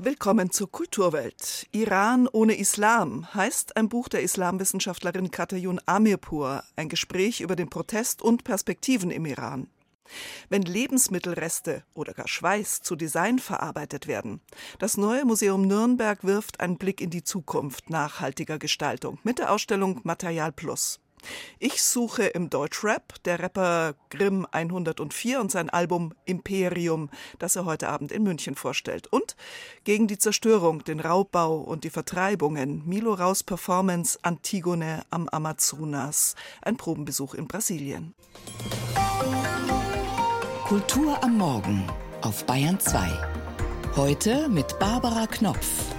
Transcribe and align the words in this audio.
Willkommen 0.00 0.52
zur 0.52 0.70
Kulturwelt. 0.70 1.66
Iran 1.72 2.28
ohne 2.30 2.56
Islam 2.56 3.34
heißt 3.34 3.76
ein 3.76 3.88
Buch 3.88 4.08
der 4.08 4.22
Islamwissenschaftlerin 4.22 5.32
Katayun 5.32 5.80
Amirpur, 5.86 6.62
ein 6.76 6.88
Gespräch 6.88 7.40
über 7.40 7.56
den 7.56 7.68
Protest 7.68 8.22
und 8.22 8.44
Perspektiven 8.44 9.10
im 9.10 9.26
Iran. 9.26 9.66
Wenn 10.50 10.62
Lebensmittelreste 10.62 11.82
oder 11.94 12.14
gar 12.14 12.28
Schweiß 12.28 12.82
zu 12.82 12.94
Design 12.94 13.40
verarbeitet 13.40 14.06
werden. 14.06 14.40
Das 14.78 14.96
neue 14.96 15.24
Museum 15.24 15.66
Nürnberg 15.66 16.22
wirft 16.22 16.60
einen 16.60 16.78
Blick 16.78 17.00
in 17.00 17.10
die 17.10 17.24
Zukunft 17.24 17.90
nachhaltiger 17.90 18.60
Gestaltung 18.60 19.18
mit 19.24 19.40
der 19.40 19.50
Ausstellung 19.50 20.00
Material 20.04 20.52
Plus. 20.52 21.00
Ich 21.58 21.82
suche 21.82 22.24
im 22.24 22.50
Deutschrap 22.50 23.22
der 23.24 23.40
Rapper 23.40 23.94
Grimm 24.10 24.46
104 24.50 25.40
und 25.40 25.50
sein 25.50 25.70
Album 25.70 26.14
Imperium, 26.24 27.10
das 27.38 27.56
er 27.56 27.64
heute 27.64 27.88
Abend 27.88 28.12
in 28.12 28.22
München 28.22 28.54
vorstellt. 28.54 29.06
Und 29.08 29.36
gegen 29.84 30.06
die 30.06 30.18
Zerstörung, 30.18 30.84
den 30.84 31.00
Raubbau 31.00 31.58
und 31.58 31.84
die 31.84 31.90
Vertreibungen 31.90 32.82
Milo 32.86 33.14
Raus 33.14 33.42
Performance 33.42 34.18
Antigone 34.22 35.02
am 35.10 35.28
Amazonas. 35.28 36.34
Ein 36.62 36.76
Probenbesuch 36.76 37.34
in 37.34 37.48
Brasilien. 37.48 38.14
Kultur 40.66 41.22
am 41.22 41.38
Morgen 41.38 41.86
auf 42.22 42.44
Bayern 42.44 42.78
2. 42.78 43.08
Heute 43.96 44.48
mit 44.48 44.78
Barbara 44.78 45.26
Knopf. 45.26 45.97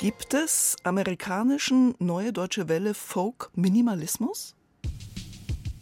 Gibt 0.00 0.32
es 0.32 0.76
amerikanischen 0.82 1.94
Neue 1.98 2.32
Deutsche 2.32 2.70
Welle 2.70 2.94
Folk 2.94 3.50
Minimalismus? 3.54 4.56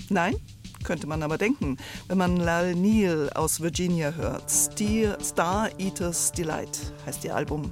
Nein? 0.09 0.35
Könnte 0.83 1.07
man 1.07 1.23
aber 1.23 1.39
denken, 1.39 1.77
wenn 2.09 2.19
man 2.19 2.37
Lal 2.37 2.75
Neal 2.75 3.31
aus 3.37 3.61
Virginia 3.61 4.11
hört. 4.11 4.51
Star 4.51 5.71
Eaters 5.79 6.33
Delight 6.33 6.93
heißt 7.07 7.23
ihr 7.27 7.37
Album. 7.37 7.71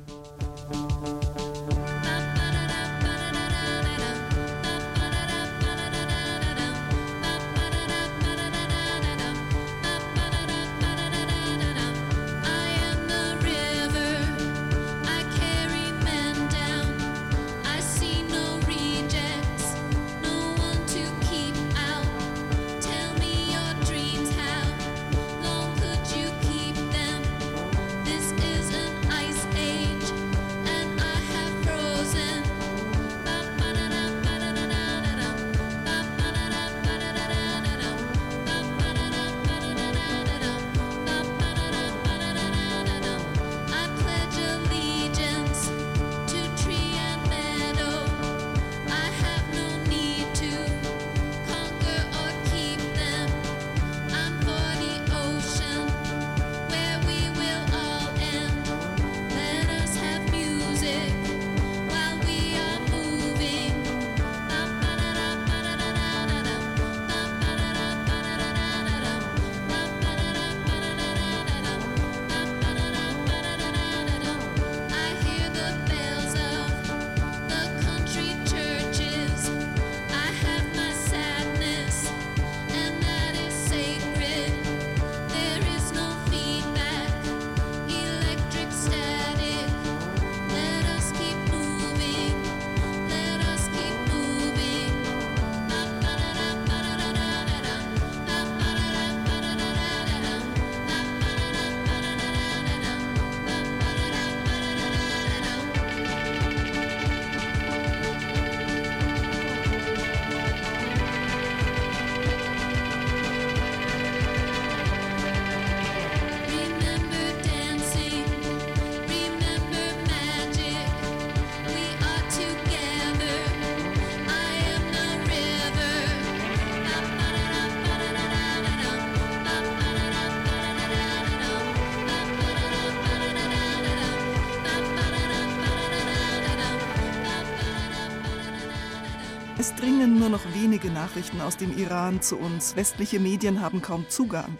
Wenige 140.87 141.01
Nachrichten 141.01 141.41
aus 141.41 141.57
dem 141.57 141.77
Iran 141.77 142.23
zu 142.23 142.37
uns. 142.37 142.77
Westliche 142.77 143.19
Medien 143.19 143.61
haben 143.61 143.83
kaum 143.83 144.09
Zugang. 144.09 144.57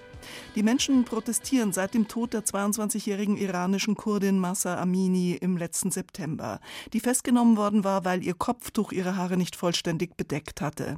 Die 0.57 0.65
Menschen 0.65 1.05
protestieren 1.05 1.73
seit 1.73 1.95
dem 1.95 2.09
Tod 2.09 2.33
der 2.33 2.45
22-jährigen 2.45 3.37
iranischen 3.37 3.95
Kurdin 3.95 4.41
Massa 4.41 4.77
Amini 4.81 5.35
im 5.35 5.57
letzten 5.57 5.93
September, 5.93 6.59
die 6.93 7.01
festgenommen 7.01 7.57
worden 7.57 7.85
war, 7.85 8.05
weil 8.05 8.25
ihr 8.25 8.35
Kopftuch 8.35 8.91
ihre 8.91 9.17
Haare 9.17 9.37
nicht 9.37 9.55
vollständig 9.55 10.17
bedeckt 10.17 10.61
hatte. 10.61 10.97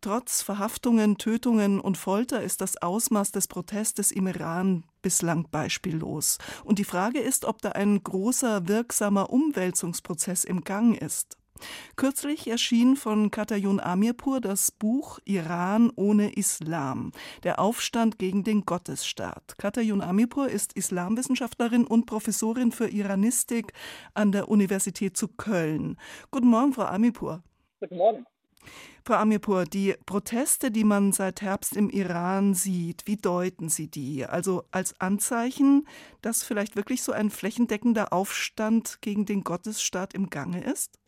Trotz 0.00 0.42
Verhaftungen, 0.42 1.18
Tötungen 1.18 1.80
und 1.80 1.96
Folter 1.96 2.42
ist 2.42 2.60
das 2.60 2.76
Ausmaß 2.80 3.32
des 3.32 3.48
Protestes 3.48 4.12
im 4.12 4.28
Iran 4.28 4.84
bislang 5.00 5.48
beispiellos. 5.50 6.38
Und 6.62 6.78
die 6.78 6.84
Frage 6.84 7.18
ist, 7.18 7.44
ob 7.44 7.60
da 7.60 7.70
ein 7.70 8.02
großer, 8.02 8.68
wirksamer 8.68 9.30
Umwälzungsprozess 9.30 10.44
im 10.44 10.62
Gang 10.62 11.00
ist. 11.00 11.38
Kürzlich 11.96 12.48
erschien 12.48 12.96
von 12.96 13.30
Katayun 13.30 13.80
Amirpur 13.80 14.40
das 14.40 14.70
Buch 14.70 15.18
Iran 15.24 15.90
ohne 15.96 16.32
Islam, 16.32 17.12
der 17.42 17.58
Aufstand 17.58 18.18
gegen 18.18 18.44
den 18.44 18.64
Gottesstaat. 18.64 19.56
Katayun 19.58 20.00
Amirpur 20.00 20.48
ist 20.48 20.72
Islamwissenschaftlerin 20.74 21.86
und 21.86 22.06
Professorin 22.06 22.72
für 22.72 22.88
Iranistik 22.88 23.72
an 24.14 24.32
der 24.32 24.48
Universität 24.48 25.16
zu 25.16 25.28
Köln. 25.28 25.96
Guten 26.30 26.48
Morgen, 26.48 26.72
Frau 26.72 26.84
Amirpur. 26.84 27.42
Guten 27.80 27.96
Morgen. 27.96 28.26
Frau 29.04 29.14
Amirpur, 29.14 29.64
die 29.64 29.96
Proteste, 30.06 30.70
die 30.70 30.84
man 30.84 31.10
seit 31.10 31.42
Herbst 31.42 31.76
im 31.76 31.90
Iran 31.90 32.54
sieht, 32.54 33.02
wie 33.06 33.16
deuten 33.16 33.68
Sie 33.68 33.88
die? 33.88 34.24
Also 34.24 34.62
als 34.70 35.00
Anzeichen, 35.00 35.88
dass 36.20 36.44
vielleicht 36.44 36.76
wirklich 36.76 37.02
so 37.02 37.10
ein 37.10 37.30
flächendeckender 37.30 38.12
Aufstand 38.12 38.98
gegen 39.00 39.26
den 39.26 39.42
Gottesstaat 39.42 40.14
im 40.14 40.30
Gange 40.30 40.62
ist? 40.62 41.00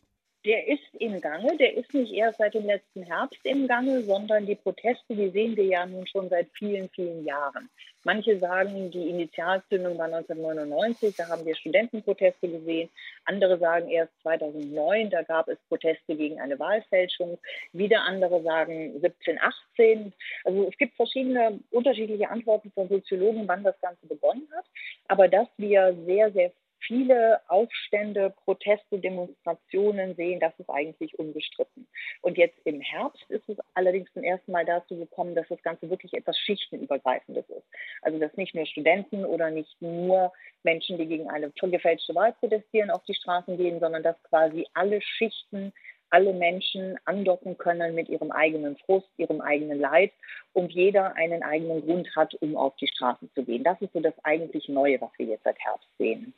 Der 0.45 0.67
ist 0.67 0.83
im 0.99 1.19
Gange. 1.19 1.57
Der 1.57 1.75
ist 1.75 1.93
nicht 1.93 2.13
erst 2.13 2.37
seit 2.37 2.53
dem 2.53 2.65
letzten 2.65 3.03
Herbst 3.03 3.39
im 3.43 3.67
Gange, 3.67 4.03
sondern 4.03 4.45
die 4.45 4.55
Proteste, 4.55 5.15
die 5.15 5.29
sehen 5.29 5.57
wir 5.57 5.65
ja 5.65 5.85
nun 5.85 6.05
schon 6.05 6.29
seit 6.29 6.47
vielen, 6.53 6.87
vielen 6.89 7.25
Jahren. 7.25 7.69
Manche 8.03 8.37
sagen, 8.37 8.91
die 8.91 9.09
Initialzündung 9.09 9.97
war 9.97 10.05
1999, 10.05 11.15
da 11.15 11.27
haben 11.27 11.43
wir 11.43 11.55
Studentenproteste 11.55 12.47
gesehen. 12.47 12.89
Andere 13.25 13.57
sagen 13.57 13.89
erst 13.89 14.13
2009, 14.21 15.09
da 15.09 15.23
gab 15.23 15.47
es 15.47 15.57
Proteste 15.67 16.15
gegen 16.15 16.39
eine 16.39 16.59
Wahlfälschung. 16.59 17.39
Wieder 17.73 18.03
andere 18.03 18.43
sagen 18.43 18.99
17, 19.01 19.39
18. 19.41 20.13
Also 20.43 20.67
es 20.67 20.77
gibt 20.77 20.95
verschiedene 20.95 21.59
unterschiedliche 21.71 22.29
Antworten 22.29 22.71
von 22.75 22.87
Soziologen, 22.87 23.47
wann 23.47 23.63
das 23.63 23.79
Ganze 23.81 24.05
begonnen 24.05 24.47
hat. 24.55 24.65
Aber 25.07 25.27
dass 25.27 25.47
wir 25.57 25.97
sehr, 26.05 26.31
sehr 26.31 26.51
viele 26.79 27.41
Aufstände, 27.47 28.33
Proteste, 28.43 28.99
Demonstrationen 28.99 30.15
sehen, 30.15 30.39
das 30.39 30.53
ist 30.57 30.69
eigentlich 30.69 31.17
unbestritten. 31.17 31.87
Und 32.21 32.37
jetzt 32.37 32.57
im 32.65 32.81
Herbst 32.81 33.29
ist 33.29 33.47
es 33.49 33.57
allerdings 33.73 34.11
zum 34.13 34.23
ersten 34.23 34.51
Mal 34.51 34.65
dazu 34.65 34.97
gekommen, 34.97 35.35
dass 35.35 35.47
das 35.47 35.61
Ganze 35.63 35.89
wirklich 35.89 36.13
etwas 36.13 36.37
Schichtenübergreifendes 36.39 37.49
ist. 37.49 37.65
Also 38.01 38.19
dass 38.19 38.35
nicht 38.37 38.55
nur 38.55 38.65
Studenten 38.65 39.25
oder 39.25 39.49
nicht 39.49 39.81
nur 39.81 40.31
Menschen, 40.63 40.97
die 40.97 41.07
gegen 41.07 41.29
eine 41.29 41.51
gefälschte 41.51 42.15
Wahl 42.15 42.33
protestieren, 42.33 42.89
auf 42.89 43.03
die 43.05 43.15
Straßen 43.15 43.57
gehen, 43.57 43.79
sondern 43.79 44.03
dass 44.03 44.21
quasi 44.23 44.65
alle 44.73 45.01
Schichten 45.01 45.73
alle 46.09 46.33
Menschen 46.33 46.97
andocken 47.05 47.57
können 47.57 47.95
mit 47.95 48.09
ihrem 48.09 48.31
eigenen 48.31 48.77
Frust, 48.77 49.09
ihrem 49.17 49.41
eigenen 49.41 49.79
Leid 49.79 50.11
und 50.53 50.71
jeder 50.71 51.15
einen 51.15 51.43
eigenen 51.43 51.85
Grund 51.85 52.15
hat, 52.15 52.33
um 52.35 52.55
auf 52.55 52.75
die 52.77 52.87
Straße 52.87 53.29
zu 53.33 53.43
gehen. 53.43 53.63
Das 53.63 53.81
ist 53.81 53.91
so 53.91 53.99
das 53.99 54.13
eigentlich 54.23 54.69
Neue, 54.69 55.01
was 55.01 55.11
wir 55.17 55.25
jetzt 55.25 55.43
seit 55.43 55.59
Herbst 55.59 55.89
sehen. 55.97 56.33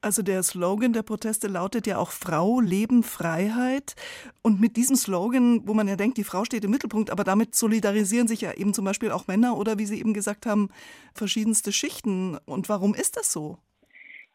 Also 0.00 0.22
der 0.22 0.42
Slogan 0.42 0.92
der 0.92 1.02
Proteste 1.02 1.48
lautet 1.48 1.86
ja 1.86 1.98
auch 1.98 2.10
Frau, 2.10 2.60
Leben, 2.60 3.02
Freiheit. 3.02 3.94
Und 4.42 4.60
mit 4.60 4.76
diesem 4.76 4.96
Slogan, 4.96 5.66
wo 5.66 5.74
man 5.74 5.88
ja 5.88 5.96
denkt, 5.96 6.18
die 6.18 6.24
Frau 6.24 6.44
steht 6.44 6.64
im 6.64 6.70
Mittelpunkt, 6.70 7.10
aber 7.10 7.24
damit 7.24 7.54
solidarisieren 7.54 8.28
sich 8.28 8.40
ja 8.40 8.52
eben 8.52 8.74
zum 8.74 8.84
Beispiel 8.84 9.10
auch 9.10 9.26
Männer 9.26 9.56
oder 9.56 9.78
wie 9.78 9.86
Sie 9.86 10.00
eben 10.00 10.14
gesagt 10.14 10.46
haben, 10.46 10.70
verschiedenste 11.14 11.72
Schichten. 11.72 12.38
Und 12.46 12.68
warum 12.68 12.94
ist 12.94 13.16
das 13.16 13.32
so? 13.32 13.58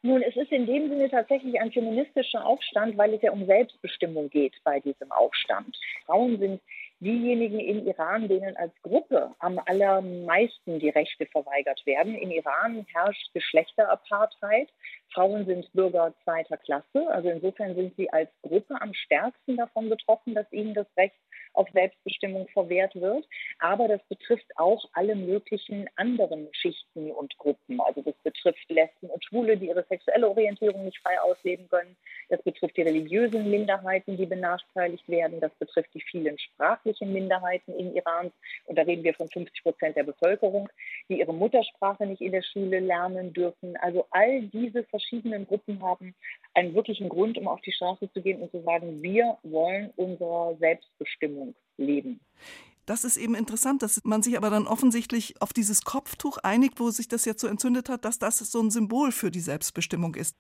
Nun, 0.05 0.21
es 0.21 0.35
ist 0.35 0.51
in 0.51 0.65
dem 0.65 0.89
Sinne 0.89 1.09
tatsächlich 1.09 1.59
ein 1.61 1.71
feministischer 1.71 2.45
Aufstand, 2.45 2.97
weil 2.97 3.13
es 3.13 3.21
ja 3.21 3.31
um 3.31 3.45
Selbstbestimmung 3.45 4.29
geht 4.29 4.53
bei 4.65 4.81
diesem 4.81 5.09
Aufstand. 5.13 5.77
Frauen 6.05 6.37
sind 6.39 6.61
diejenigen 6.99 7.59
im 7.59 7.87
Iran, 7.87 8.27
denen 8.27 8.55
als 8.57 8.73
Gruppe 8.81 9.33
am 9.39 9.59
allermeisten 9.65 10.79
die 10.79 10.89
Rechte 10.89 11.25
verweigert 11.27 11.85
werden. 11.85 12.15
Im 12.15 12.31
Iran 12.31 12.85
herrscht 12.93 13.33
Geschlechterapartheid. 13.33 14.69
Frauen 15.13 15.45
sind 15.45 15.71
Bürger 15.73 16.13
zweiter 16.23 16.57
Klasse. 16.57 17.07
Also 17.09 17.29
insofern 17.29 17.75
sind 17.75 17.95
sie 17.95 18.11
als 18.11 18.29
Gruppe 18.41 18.79
am 18.81 18.93
stärksten 18.93 19.57
davon 19.57 19.89
betroffen, 19.89 20.33
dass 20.33 20.51
ihnen 20.51 20.73
das 20.73 20.87
Recht 20.97 21.15
auf 21.53 21.69
Selbstbestimmung 21.71 22.47
verwehrt 22.49 22.95
wird. 22.95 23.25
Aber 23.59 23.87
das 23.87 24.01
betrifft 24.09 24.47
auch 24.57 24.85
alle 24.93 25.15
möglichen 25.15 25.87
anderen 25.95 26.47
Schichten 26.51 27.11
und 27.11 27.37
Gruppen. 27.37 27.79
Also 27.81 28.01
das 28.01 28.15
betrifft 28.23 28.69
Lesben 28.69 29.09
und 29.09 29.23
Schwule, 29.23 29.57
die 29.57 29.67
ihre 29.67 29.85
sexuelle 29.87 30.29
Orientierung 30.29 30.85
nicht 30.85 30.99
frei 30.99 31.19
ausleben 31.21 31.67
können. 31.69 31.95
Das 32.29 32.41
betrifft 32.41 32.77
die 32.77 32.81
religiösen 32.81 33.49
Minderheiten, 33.49 34.17
die 34.17 34.25
benachteiligt 34.25 35.07
werden. 35.07 35.39
Das 35.39 35.53
betrifft 35.55 35.93
die 35.93 36.01
vielen 36.01 36.37
sprachlichen 36.39 37.13
Minderheiten 37.13 37.73
in 37.73 37.95
Iran. 37.95 38.31
Und 38.65 38.77
da 38.77 38.83
reden 38.83 39.03
wir 39.03 39.13
von 39.13 39.29
50 39.29 39.63
Prozent 39.63 39.95
der 39.95 40.03
Bevölkerung, 40.03 40.69
die 41.09 41.19
ihre 41.19 41.33
Muttersprache 41.33 42.05
nicht 42.05 42.21
in 42.21 42.31
der 42.31 42.43
Schule 42.43 42.79
lernen 42.79 43.33
dürfen. 43.33 43.77
Also 43.77 44.05
all 44.11 44.41
diese 44.43 44.83
verschiedenen 44.83 45.47
Gruppen 45.47 45.81
haben 45.81 46.15
einen 46.53 46.73
wirklichen 46.75 47.09
Grund, 47.09 47.37
um 47.37 47.47
auf 47.47 47.61
die 47.61 47.71
Straße 47.71 48.11
zu 48.11 48.21
gehen 48.21 48.41
und 48.41 48.51
zu 48.51 48.61
sagen, 48.63 49.01
wir 49.01 49.37
wollen 49.43 49.91
unserer 49.95 50.55
Selbstbestimmung 50.59 51.55
leben. 51.77 52.19
Das 52.85 53.05
ist 53.05 53.15
eben 53.15 53.33
interessant, 53.33 53.81
dass 53.81 54.03
man 54.03 54.21
sich 54.21 54.35
aber 54.37 54.49
dann 54.49 54.67
offensichtlich 54.67 55.41
auf 55.41 55.53
dieses 55.53 55.83
Kopftuch 55.83 56.37
einigt, 56.39 56.79
wo 56.79 56.89
sich 56.89 57.07
das 57.07 57.23
jetzt 57.23 57.39
so 57.39 57.47
entzündet 57.47 57.87
hat, 57.87 58.03
dass 58.03 58.19
das 58.19 58.39
so 58.39 58.59
ein 58.59 58.71
Symbol 58.71 59.11
für 59.11 59.31
die 59.31 59.39
Selbstbestimmung 59.39 60.15
ist. 60.15 60.35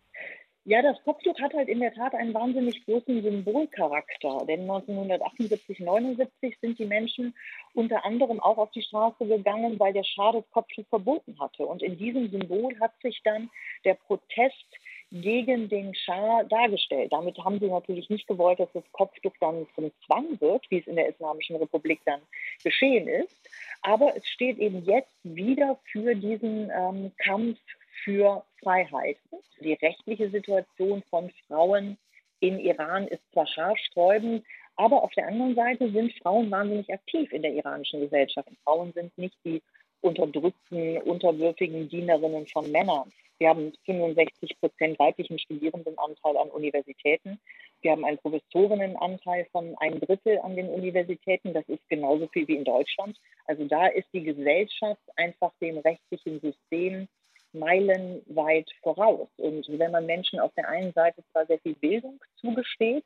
Ja, 0.65 0.81
das 0.81 1.01
Kopftuch 1.03 1.37
hat 1.41 1.53
halt 1.53 1.67
in 1.67 1.81
der 1.81 1.93
Tat 1.93 2.15
einen 2.15 2.33
wahnsinnig 2.33 2.85
großen 2.85 3.21
Symbolcharakter. 3.21 4.45
Denn 4.47 4.61
1978, 4.61 5.81
79 5.81 6.57
sind 6.61 6.79
die 6.79 6.85
Menschen 6.85 7.35
unter 7.73 8.05
anderem 8.05 8.39
auch 8.39 8.57
auf 8.57 8.71
die 8.71 8.81
Straße 8.81 9.25
gegangen, 9.25 9.77
weil 9.77 9.91
der 9.91 10.05
Schah 10.05 10.31
das 10.31 10.49
Kopftuch 10.51 10.87
verboten 10.87 11.37
hatte. 11.37 11.65
Und 11.65 11.83
in 11.83 11.97
diesem 11.97 12.29
Symbol 12.29 12.79
hat 12.79 12.93
sich 13.01 13.19
dann 13.25 13.49
der 13.83 13.95
Protest 13.95 14.65
gegen 15.13 15.69
den 15.69 15.93
Schah 15.93 16.43
dargestellt. 16.43 17.13
Damit 17.13 17.37
haben 17.37 17.59
sie 17.59 17.67
natürlich 17.67 18.09
nicht 18.09 18.27
gewollt, 18.27 18.59
dass 18.59 18.71
das 18.73 18.83
Kopftuch 18.93 19.33
dann 19.39 19.67
zum 19.75 19.91
Zwang 20.05 20.41
wird, 20.41 20.65
wie 20.69 20.79
es 20.79 20.87
in 20.87 20.95
der 20.95 21.09
Islamischen 21.09 21.55
Republik 21.57 22.01
dann 22.05 22.21
geschehen 22.63 23.07
ist. 23.07 23.35
Aber 23.83 24.15
es 24.15 24.27
steht 24.27 24.57
eben 24.57 24.83
jetzt 24.85 25.13
wieder 25.23 25.79
für 25.91 26.15
diesen 26.15 26.71
ähm, 26.75 27.11
Kampf 27.17 27.59
für 28.03 28.43
Freiheit. 28.61 29.17
Die 29.61 29.73
rechtliche 29.73 30.29
Situation 30.29 31.03
von 31.09 31.31
Frauen 31.47 31.97
im 32.39 32.59
Iran 32.59 33.07
ist 33.07 33.21
zwar 33.31 33.45
haarsträubend, 33.45 34.43
aber 34.75 35.03
auf 35.03 35.11
der 35.11 35.27
anderen 35.27 35.53
Seite 35.53 35.91
sind 35.91 36.11
Frauen 36.21 36.49
wahnsinnig 36.49 36.91
aktiv 36.91 37.31
in 37.31 37.43
der 37.43 37.53
iranischen 37.53 38.01
Gesellschaft. 38.01 38.49
Frauen 38.63 38.91
sind 38.93 39.15
nicht 39.17 39.37
die 39.45 39.61
unterdrückten, 40.01 40.97
unterwürfigen 40.97 41.87
Dienerinnen 41.87 42.47
von 42.47 42.69
Männern. 42.71 43.11
Wir 43.39 43.49
haben 43.49 43.73
65 43.85 44.59
Prozent 44.59 44.99
weiblichen 44.99 45.39
Studierendenanteil 45.39 46.37
an 46.37 46.49
Universitäten. 46.49 47.39
Wir 47.81 47.91
haben 47.91 48.05
einen 48.05 48.17
Professorinnenanteil 48.17 49.45
von 49.51 49.75
einem 49.79 49.99
Drittel 49.99 50.39
an 50.39 50.55
den 50.55 50.69
Universitäten. 50.69 51.53
Das 51.53 51.67
ist 51.67 51.87
genauso 51.89 52.27
viel 52.27 52.47
wie 52.47 52.55
in 52.55 52.63
Deutschland. 52.63 53.17
Also 53.45 53.65
da 53.65 53.87
ist 53.87 54.07
die 54.13 54.23
Gesellschaft 54.23 55.01
einfach 55.15 55.51
dem 55.59 55.77
rechtlichen 55.79 56.39
System 56.39 57.07
meilenweit 57.53 58.69
voraus. 58.81 59.29
Und 59.37 59.67
wenn 59.67 59.91
man 59.91 60.05
Menschen 60.05 60.39
auf 60.39 60.53
der 60.55 60.67
einen 60.69 60.93
Seite 60.93 61.23
zwar 61.31 61.45
sehr 61.45 61.59
viel 61.59 61.75
Bildung 61.75 62.19
zugesteht, 62.35 63.03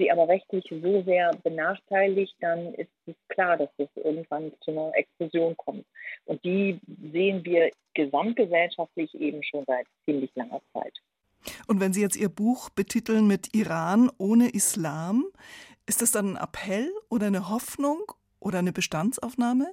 sie 0.00 0.10
aber 0.10 0.28
rechtlich 0.28 0.64
so 0.70 1.02
sehr 1.02 1.30
benachteiligt, 1.42 2.34
dann 2.40 2.74
ist 2.74 2.90
es 3.06 3.14
klar, 3.28 3.56
dass 3.56 3.68
es 3.76 3.88
irgendwann 3.94 4.52
zu 4.62 4.70
einer 4.70 4.92
Explosion 4.94 5.56
kommt. 5.56 5.84
Und 6.24 6.44
die 6.44 6.80
sehen 7.12 7.44
wir 7.44 7.70
gesamtgesellschaftlich 7.94 9.14
eben 9.14 9.42
schon 9.42 9.64
seit 9.66 9.86
ziemlich 10.04 10.30
langer 10.34 10.60
Zeit. 10.72 10.94
Und 11.66 11.80
wenn 11.80 11.92
Sie 11.92 12.02
jetzt 12.02 12.16
Ihr 12.16 12.28
Buch 12.28 12.70
betiteln 12.70 13.26
mit 13.26 13.54
Iran 13.54 14.10
ohne 14.18 14.48
Islam, 14.48 15.26
ist 15.86 16.02
das 16.02 16.12
dann 16.12 16.36
ein 16.36 16.42
Appell 16.42 16.90
oder 17.08 17.26
eine 17.26 17.48
Hoffnung 17.48 18.00
oder 18.40 18.58
eine 18.58 18.72
Bestandsaufnahme? 18.72 19.72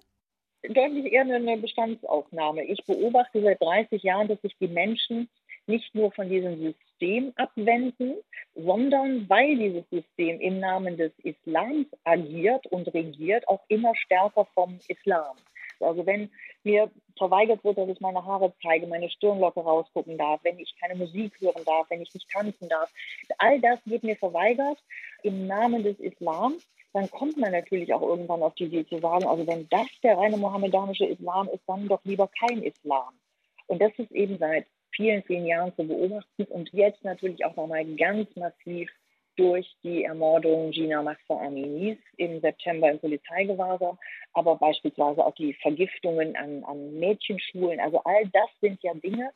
deutlich 0.70 1.12
eher 1.12 1.22
eine 1.22 1.58
Bestandsaufnahme. 1.58 2.64
Ich 2.66 2.84
beobachte 2.86 3.42
seit 3.42 3.62
30 3.62 4.04
Jahren, 4.04 4.28
dass 4.28 4.42
sich 4.42 4.56
die 4.60 4.68
Menschen 4.68 5.30
nicht 5.66 5.94
nur 5.94 6.12
von 6.12 6.30
diesem 6.30 6.60
System 7.00 7.34
abwenden, 7.36 8.16
sondern 8.56 9.30
weil 9.30 9.56
dieses 9.58 9.90
System 9.90 10.40
im 10.40 10.60
Namen 10.60 10.98
des 10.98 11.12
Islams 11.20 11.88
agiert 12.04 12.66
und 12.68 12.94
regiert, 12.94 13.48
auch 13.48 13.62
immer 13.68 13.96
stärker 13.96 14.46
vom 14.54 14.80
Islam. 14.88 15.38
Also 15.80 16.06
wenn 16.08 16.32
mir 16.64 16.90
verweigert 17.18 17.64
wird, 17.64 17.78
dass 17.78 17.90
ich 17.90 18.00
meine 18.00 18.26
Haare 18.26 18.52
zeige, 18.64 18.88
meine 18.88 19.10
Stirnlocke 19.12 19.60
rausgucken 19.60 20.18
darf, 20.18 20.40
wenn 20.44 20.58
ich 20.58 20.76
keine 20.82 20.96
Musik 20.96 21.40
hören 21.40 21.64
darf, 21.66 21.88
wenn 21.90 22.02
ich 22.02 22.14
nicht 22.14 22.30
tanzen 22.32 22.68
darf, 22.68 22.92
all 23.38 23.60
das 23.62 23.80
wird 23.86 24.04
mir 24.04 24.16
verweigert 24.16 24.80
im 25.22 25.46
Namen 25.46 25.84
des 25.84 26.00
Islams 26.00 26.68
dann 26.94 27.12
kommt 27.12 27.38
man 27.38 27.52
natürlich 27.52 27.94
auch 27.94 28.02
irgendwann 28.02 28.42
auf 28.42 28.56
die 28.56 28.64
Idee 28.64 28.88
zu 28.88 28.98
sagen, 28.98 29.26
also 29.26 29.46
wenn 29.46 29.70
das 29.70 29.88
der 30.02 30.18
reine 30.18 30.38
mohammedanische 30.38 31.06
Islam 31.06 31.48
ist, 31.50 31.62
dann 31.68 31.88
doch 31.88 32.04
lieber 32.06 32.28
kein 32.40 32.64
Islam. 32.64 33.14
Und 33.68 33.82
das 33.82 33.92
ist 33.98 34.12
eben 34.12 34.40
seit 34.40 34.66
vielen, 34.98 35.24
vielen 35.24 35.46
Jahren 35.46 35.74
zu 35.76 35.88
beobachten 35.88 36.44
und 36.50 36.70
jetzt 36.74 37.04
natürlich 37.06 37.46
auch 37.46 37.56
nochmal 37.56 37.86
ganz 37.96 38.28
massiv 38.36 38.90
durch 39.38 39.72
die 39.84 40.04
Ermordung 40.04 40.72
Gina 40.72 41.02
Mahsa 41.04 41.40
Aminis 41.46 42.00
im 42.18 42.42
September 42.42 42.90
im 42.90 43.00
Polizeigewahrsam, 43.00 43.98
aber 44.34 44.56
beispielsweise 44.58 45.24
auch 45.24 45.36
die 45.36 45.54
Vergiftungen 45.54 46.36
an, 46.36 46.64
an 46.64 47.00
Mädchenschulen. 47.00 47.80
Also 47.80 48.02
all 48.04 48.28
das 48.34 48.50
sind 48.60 48.82
ja 48.82 48.94
Dinge, 48.96 49.32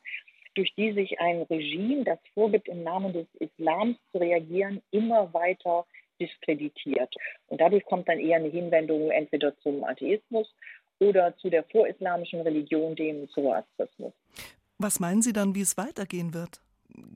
durch 0.54 0.74
die 0.74 0.92
sich 0.92 1.18
ein 1.20 1.42
Regime, 1.42 2.04
das 2.04 2.18
vorgibt, 2.34 2.68
im 2.68 2.82
Namen 2.82 3.12
des 3.12 3.26
Islams 3.38 3.96
zu 4.10 4.18
reagieren, 4.18 4.82
immer 4.90 5.32
weiter 5.32 5.86
diskreditiert. 6.20 7.14
Und 7.46 7.60
dadurch 7.60 7.84
kommt 7.84 8.08
dann 8.08 8.18
eher 8.18 8.36
eine 8.36 8.48
Hinwendung 8.48 9.10
entweder 9.10 9.56
zum 9.60 9.84
Atheismus 9.84 10.52
oder 10.98 11.36
zu 11.36 11.48
der 11.48 11.64
vorislamischen 11.64 12.40
Religion, 12.40 12.94
dem 12.94 13.28
Zoroastrismus. 13.30 14.12
Was 14.82 14.98
meinen 14.98 15.22
Sie 15.22 15.32
dann, 15.32 15.54
wie 15.54 15.60
es 15.60 15.76
weitergehen 15.76 16.34
wird? 16.34 16.60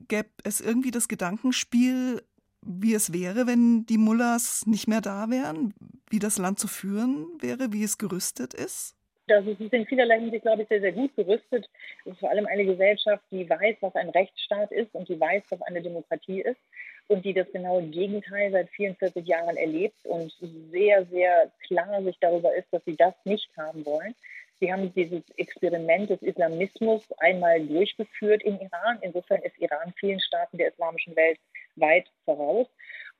Gäbe 0.07 0.29
es 0.43 0.61
irgendwie 0.61 0.91
das 0.91 1.09
Gedankenspiel, 1.09 2.23
wie 2.61 2.93
es 2.93 3.11
wäre, 3.11 3.45
wenn 3.45 3.85
die 3.85 3.97
Mullahs 3.97 4.65
nicht 4.65 4.87
mehr 4.87 5.01
da 5.01 5.29
wären, 5.29 5.73
wie 6.09 6.19
das 6.19 6.37
Land 6.37 6.59
zu 6.59 6.67
führen 6.67 7.27
wäre, 7.39 7.73
wie 7.73 7.83
es 7.83 7.97
gerüstet 7.97 8.53
ist? 8.53 8.95
Also 9.29 9.51
sie 9.51 9.57
sind 9.57 9.73
in 9.73 9.85
vielerlei 9.85 10.19
Hinsicht, 10.21 10.43
glaube 10.43 10.61
ich, 10.61 10.69
sehr, 10.69 10.79
sehr 10.79 10.93
gut 10.93 11.13
gerüstet. 11.17 11.69
Es 12.05 12.13
ist 12.13 12.19
vor 12.19 12.29
allem 12.29 12.45
eine 12.45 12.65
Gesellschaft, 12.65 13.23
die 13.31 13.49
weiß, 13.49 13.75
was 13.81 13.93
ein 13.95 14.09
Rechtsstaat 14.09 14.71
ist 14.71 14.95
und 14.95 15.09
die 15.09 15.19
weiß, 15.19 15.43
was 15.49 15.61
eine 15.63 15.81
Demokratie 15.81 16.41
ist 16.41 16.59
und 17.07 17.25
die 17.25 17.33
das 17.33 17.51
genaue 17.51 17.83
Gegenteil 17.83 18.51
seit 18.51 18.69
44 18.69 19.25
Jahren 19.27 19.57
erlebt 19.57 20.05
und 20.05 20.33
sehr, 20.71 21.05
sehr 21.07 21.51
klar 21.67 22.01
sich 22.03 22.17
darüber 22.21 22.55
ist, 22.55 22.67
dass 22.71 22.83
sie 22.85 22.95
das 22.95 23.13
nicht 23.25 23.49
haben 23.57 23.85
wollen. 23.85 24.15
Sie 24.59 24.71
haben 24.71 24.91
dieses 24.93 25.23
Experiment 25.37 26.09
des 26.09 26.21
Islamismus 26.21 27.03
einmal 27.19 27.65
durchgeführt 27.65 28.43
im 28.43 28.59
Iran. 28.59 28.97
Insofern 29.01 29.41
ist 29.43 29.57
Iran 29.59 29.93
vielen 29.99 30.19
Staaten 30.19 30.57
der 30.57 30.69
islamischen 30.69 31.15
Welt 31.15 31.39
weit 31.75 32.09
voraus. 32.25 32.67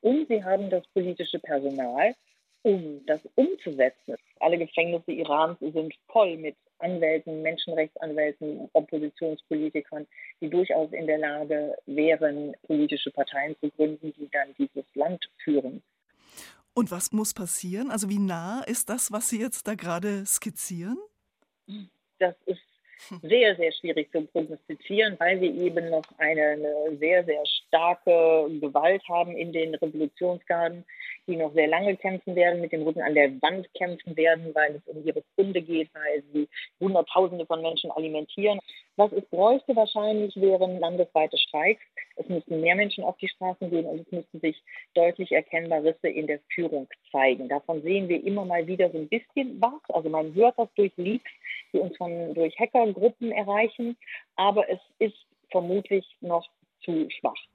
Und 0.00 0.28
sie 0.28 0.42
haben 0.42 0.68
das 0.70 0.86
politische 0.88 1.38
Personal, 1.38 2.14
um 2.62 3.04
das 3.06 3.20
umzusetzen. 3.36 4.16
Alle 4.40 4.58
Gefängnisse 4.58 5.12
Irans 5.12 5.58
sind 5.60 5.94
voll 6.08 6.36
mit 6.36 6.56
Anwälten, 6.78 7.42
Menschenrechtsanwälten, 7.42 8.68
Oppositionspolitikern, 8.72 10.06
die 10.40 10.50
durchaus 10.50 10.92
in 10.92 11.06
der 11.06 11.18
Lage 11.18 11.76
wären, 11.86 12.54
politische 12.66 13.10
Parteien 13.10 13.56
zu 13.60 13.70
gründen, 13.70 14.12
die 14.16 14.28
dann 14.30 14.54
dieses 14.58 14.84
Land 14.94 15.24
führen. 15.42 15.82
Und 16.74 16.90
was 16.92 17.10
muss 17.10 17.34
passieren? 17.34 17.90
Also 17.90 18.08
wie 18.08 18.20
nah 18.20 18.62
ist 18.62 18.88
das, 18.88 19.10
was 19.10 19.28
Sie 19.28 19.40
jetzt 19.40 19.66
da 19.66 19.74
gerade 19.74 20.24
skizzieren? 20.26 20.98
Das 22.18 22.34
ist 22.46 22.60
sehr, 23.22 23.54
sehr 23.56 23.72
schwierig 23.72 24.10
zu 24.10 24.22
prognostizieren, 24.22 25.16
weil 25.18 25.40
wir 25.40 25.54
eben 25.54 25.88
noch 25.90 26.04
eine, 26.18 26.42
eine, 26.42 26.96
sehr, 26.98 27.24
sehr 27.24 27.44
starke 27.46 28.48
Gewalt 28.60 29.02
haben 29.08 29.36
in 29.36 29.52
den 29.52 29.74
Revolutionsgarden, 29.76 30.84
die 31.28 31.36
noch 31.36 31.52
sehr 31.52 31.68
lange 31.68 31.96
kämpfen 31.96 32.34
werden, 32.34 32.60
mit 32.60 32.72
dem 32.72 32.82
Rücken 32.82 33.02
an 33.02 33.14
der 33.14 33.30
Wand 33.42 33.72
kämpfen 33.74 34.16
werden, 34.16 34.54
weil 34.54 34.76
es 34.76 34.82
um 34.86 35.04
ihre 35.06 35.22
Funde 35.36 35.62
geht, 35.62 35.90
weil 35.94 36.22
sie 36.32 36.48
Hunderttausende 36.80 37.46
von 37.46 37.62
Menschen 37.62 37.90
alimentieren. 37.90 38.58
Was 38.96 39.12
es 39.12 39.24
bräuchte 39.26 39.76
wahrscheinlich 39.76 40.34
wären 40.36 40.80
landesweite 40.80 41.38
Streiks. 41.38 41.82
Es 42.16 42.28
müssten 42.28 42.60
mehr 42.60 42.74
Menschen 42.74 43.04
auf 43.04 43.16
die 43.18 43.28
Straßen 43.28 43.70
gehen 43.70 43.86
und 43.86 44.00
es 44.00 44.10
müssten 44.10 44.40
sich 44.40 44.60
deutlich 44.94 45.30
erkennbar 45.30 45.84
Risse 45.84 46.08
in 46.08 46.26
der 46.26 46.40
Führung 46.52 46.88
zeigen. 47.12 47.48
Davon 47.48 47.82
sehen 47.82 48.08
wir 48.08 48.24
immer 48.24 48.44
mal 48.44 48.66
wieder 48.66 48.90
so 48.90 48.98
ein 48.98 49.08
bisschen 49.08 49.60
was. 49.60 49.80
Also 49.90 50.08
man 50.08 50.34
hört 50.34 50.58
das 50.58 50.68
durch 50.74 50.92
Leaks, 50.96 51.30
die 51.72 51.78
uns 51.78 51.96
von 51.96 52.34
durch 52.34 52.58
Hackergruppen 52.58 53.30
erreichen, 53.30 53.96
aber 54.36 54.68
es 54.68 54.80
ist 54.98 55.26
vermutlich 55.50 56.04
noch 56.20 56.48
zu 56.80 57.08
schwach. 57.10 57.47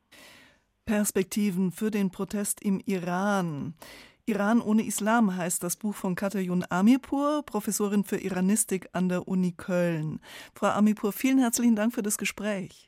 Perspektiven 0.85 1.71
für 1.71 1.91
den 1.91 2.11
Protest 2.11 2.61
im 2.61 2.81
Iran. 2.85 3.73
Iran 4.25 4.61
ohne 4.61 4.85
Islam 4.85 5.35
heißt 5.35 5.63
das 5.63 5.75
Buch 5.75 5.95
von 5.95 6.15
Katayun 6.15 6.65
Amipur, 6.69 7.43
Professorin 7.45 8.03
für 8.03 8.17
Iranistik 8.17 8.87
an 8.93 9.09
der 9.09 9.27
Uni 9.27 9.51
Köln. 9.51 10.19
Frau 10.53 10.67
Amipur, 10.67 11.11
vielen 11.11 11.39
herzlichen 11.39 11.75
Dank 11.75 11.93
für 11.93 12.03
das 12.03 12.17
Gespräch. 12.17 12.87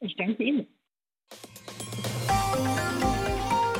Ich 0.00 0.16
danke 0.16 0.42
Ihnen. 0.42 0.66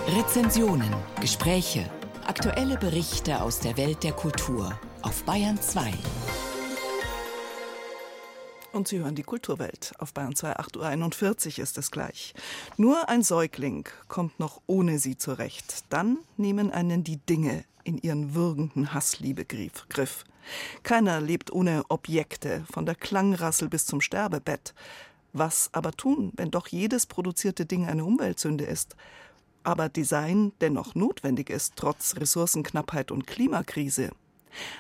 Rezensionen, 0.09 0.93
Gespräche, 1.21 1.91
aktuelle 2.27 2.77
Berichte 2.77 3.41
aus 3.41 3.61
der 3.61 3.77
Welt 3.77 4.05
der 4.05 4.13
Kultur 4.13 4.79
auf 5.03 5.25
Bayern 5.25 5.57
2. 5.57 5.93
Und 8.77 8.89
Sie 8.89 8.99
hören 8.99 9.15
die 9.15 9.23
Kulturwelt. 9.23 9.95
Auf 10.01 10.13
Bayern 10.13 10.37
2, 10.37 10.59
8.41 10.59 11.57
Uhr 11.57 11.63
ist 11.63 11.79
es 11.79 11.91
gleich. 11.91 12.35
Nur 12.77 13.09
ein 13.09 13.23
Säugling 13.23 13.89
kommt 14.07 14.39
noch 14.39 14.61
ohne 14.67 14.99
sie 14.99 15.17
zurecht. 15.17 15.85
Dann 15.89 16.19
nehmen 16.37 16.71
einen 16.71 17.03
die 17.03 17.17
Dinge 17.17 17.65
in 17.85 17.97
ihren 17.97 18.35
würgenden 18.35 18.93
Hassliebegriff. 18.93 20.25
Keiner 20.83 21.23
lebt 21.23 21.51
ohne 21.51 21.85
Objekte, 21.89 22.67
von 22.71 22.85
der 22.85 22.97
Klangrassel 22.97 23.71
bis 23.71 23.87
zum 23.87 24.03
Sterbebett. 24.03 24.75
Was 25.33 25.71
aber 25.73 25.93
tun, 25.93 26.33
wenn 26.37 26.51
doch 26.51 26.69
jedes 26.69 27.07
produzierte 27.07 27.65
Ding 27.65 27.87
eine 27.87 28.05
Umweltsünde 28.05 28.67
ist? 28.67 28.95
Aber 29.63 29.89
Design 29.89 30.53
dennoch 30.61 30.95
notwendig 30.95 31.49
ist, 31.49 31.77
trotz 31.77 32.17
Ressourcenknappheit 32.17 33.11
und 33.11 33.27
Klimakrise. 33.27 34.11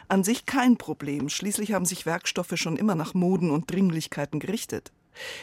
An 0.08 0.24
sich 0.24 0.46
kein 0.46 0.76
Problem, 0.76 1.28
schließlich 1.28 1.72
haben 1.72 1.84
sich 1.84 2.06
Werkstoffe 2.06 2.52
schon 2.56 2.76
immer 2.76 2.94
nach 2.94 3.14
Moden 3.14 3.50
und 3.50 3.70
Dringlichkeiten 3.70 4.40
gerichtet. 4.40 4.92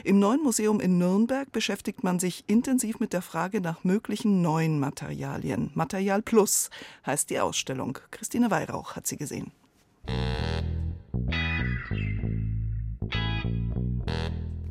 Im 0.04 0.20
neuen 0.20 0.44
Museum 0.44 0.80
in 0.80 0.98
Nürnberg 0.98 1.52
beschäftigt 1.52 2.04
man 2.04 2.20
sich 2.20 2.44
intensiv 2.48 3.00
mit 3.00 3.14
der 3.14 3.22
Frage 3.22 3.62
nach 3.62 3.84
möglichen 3.84 4.42
neuen 4.42 4.80
Materialien. 4.80 5.72
Material 5.74 6.22
Plus 6.22 6.70
heißt 7.06 7.30
die 7.30 7.40
Ausstellung. 7.40 7.98
Christine 8.12 8.52
Weihrauch 8.52 8.96
hat 8.96 9.08
sie 9.08 9.18
gesehen. 9.18 9.52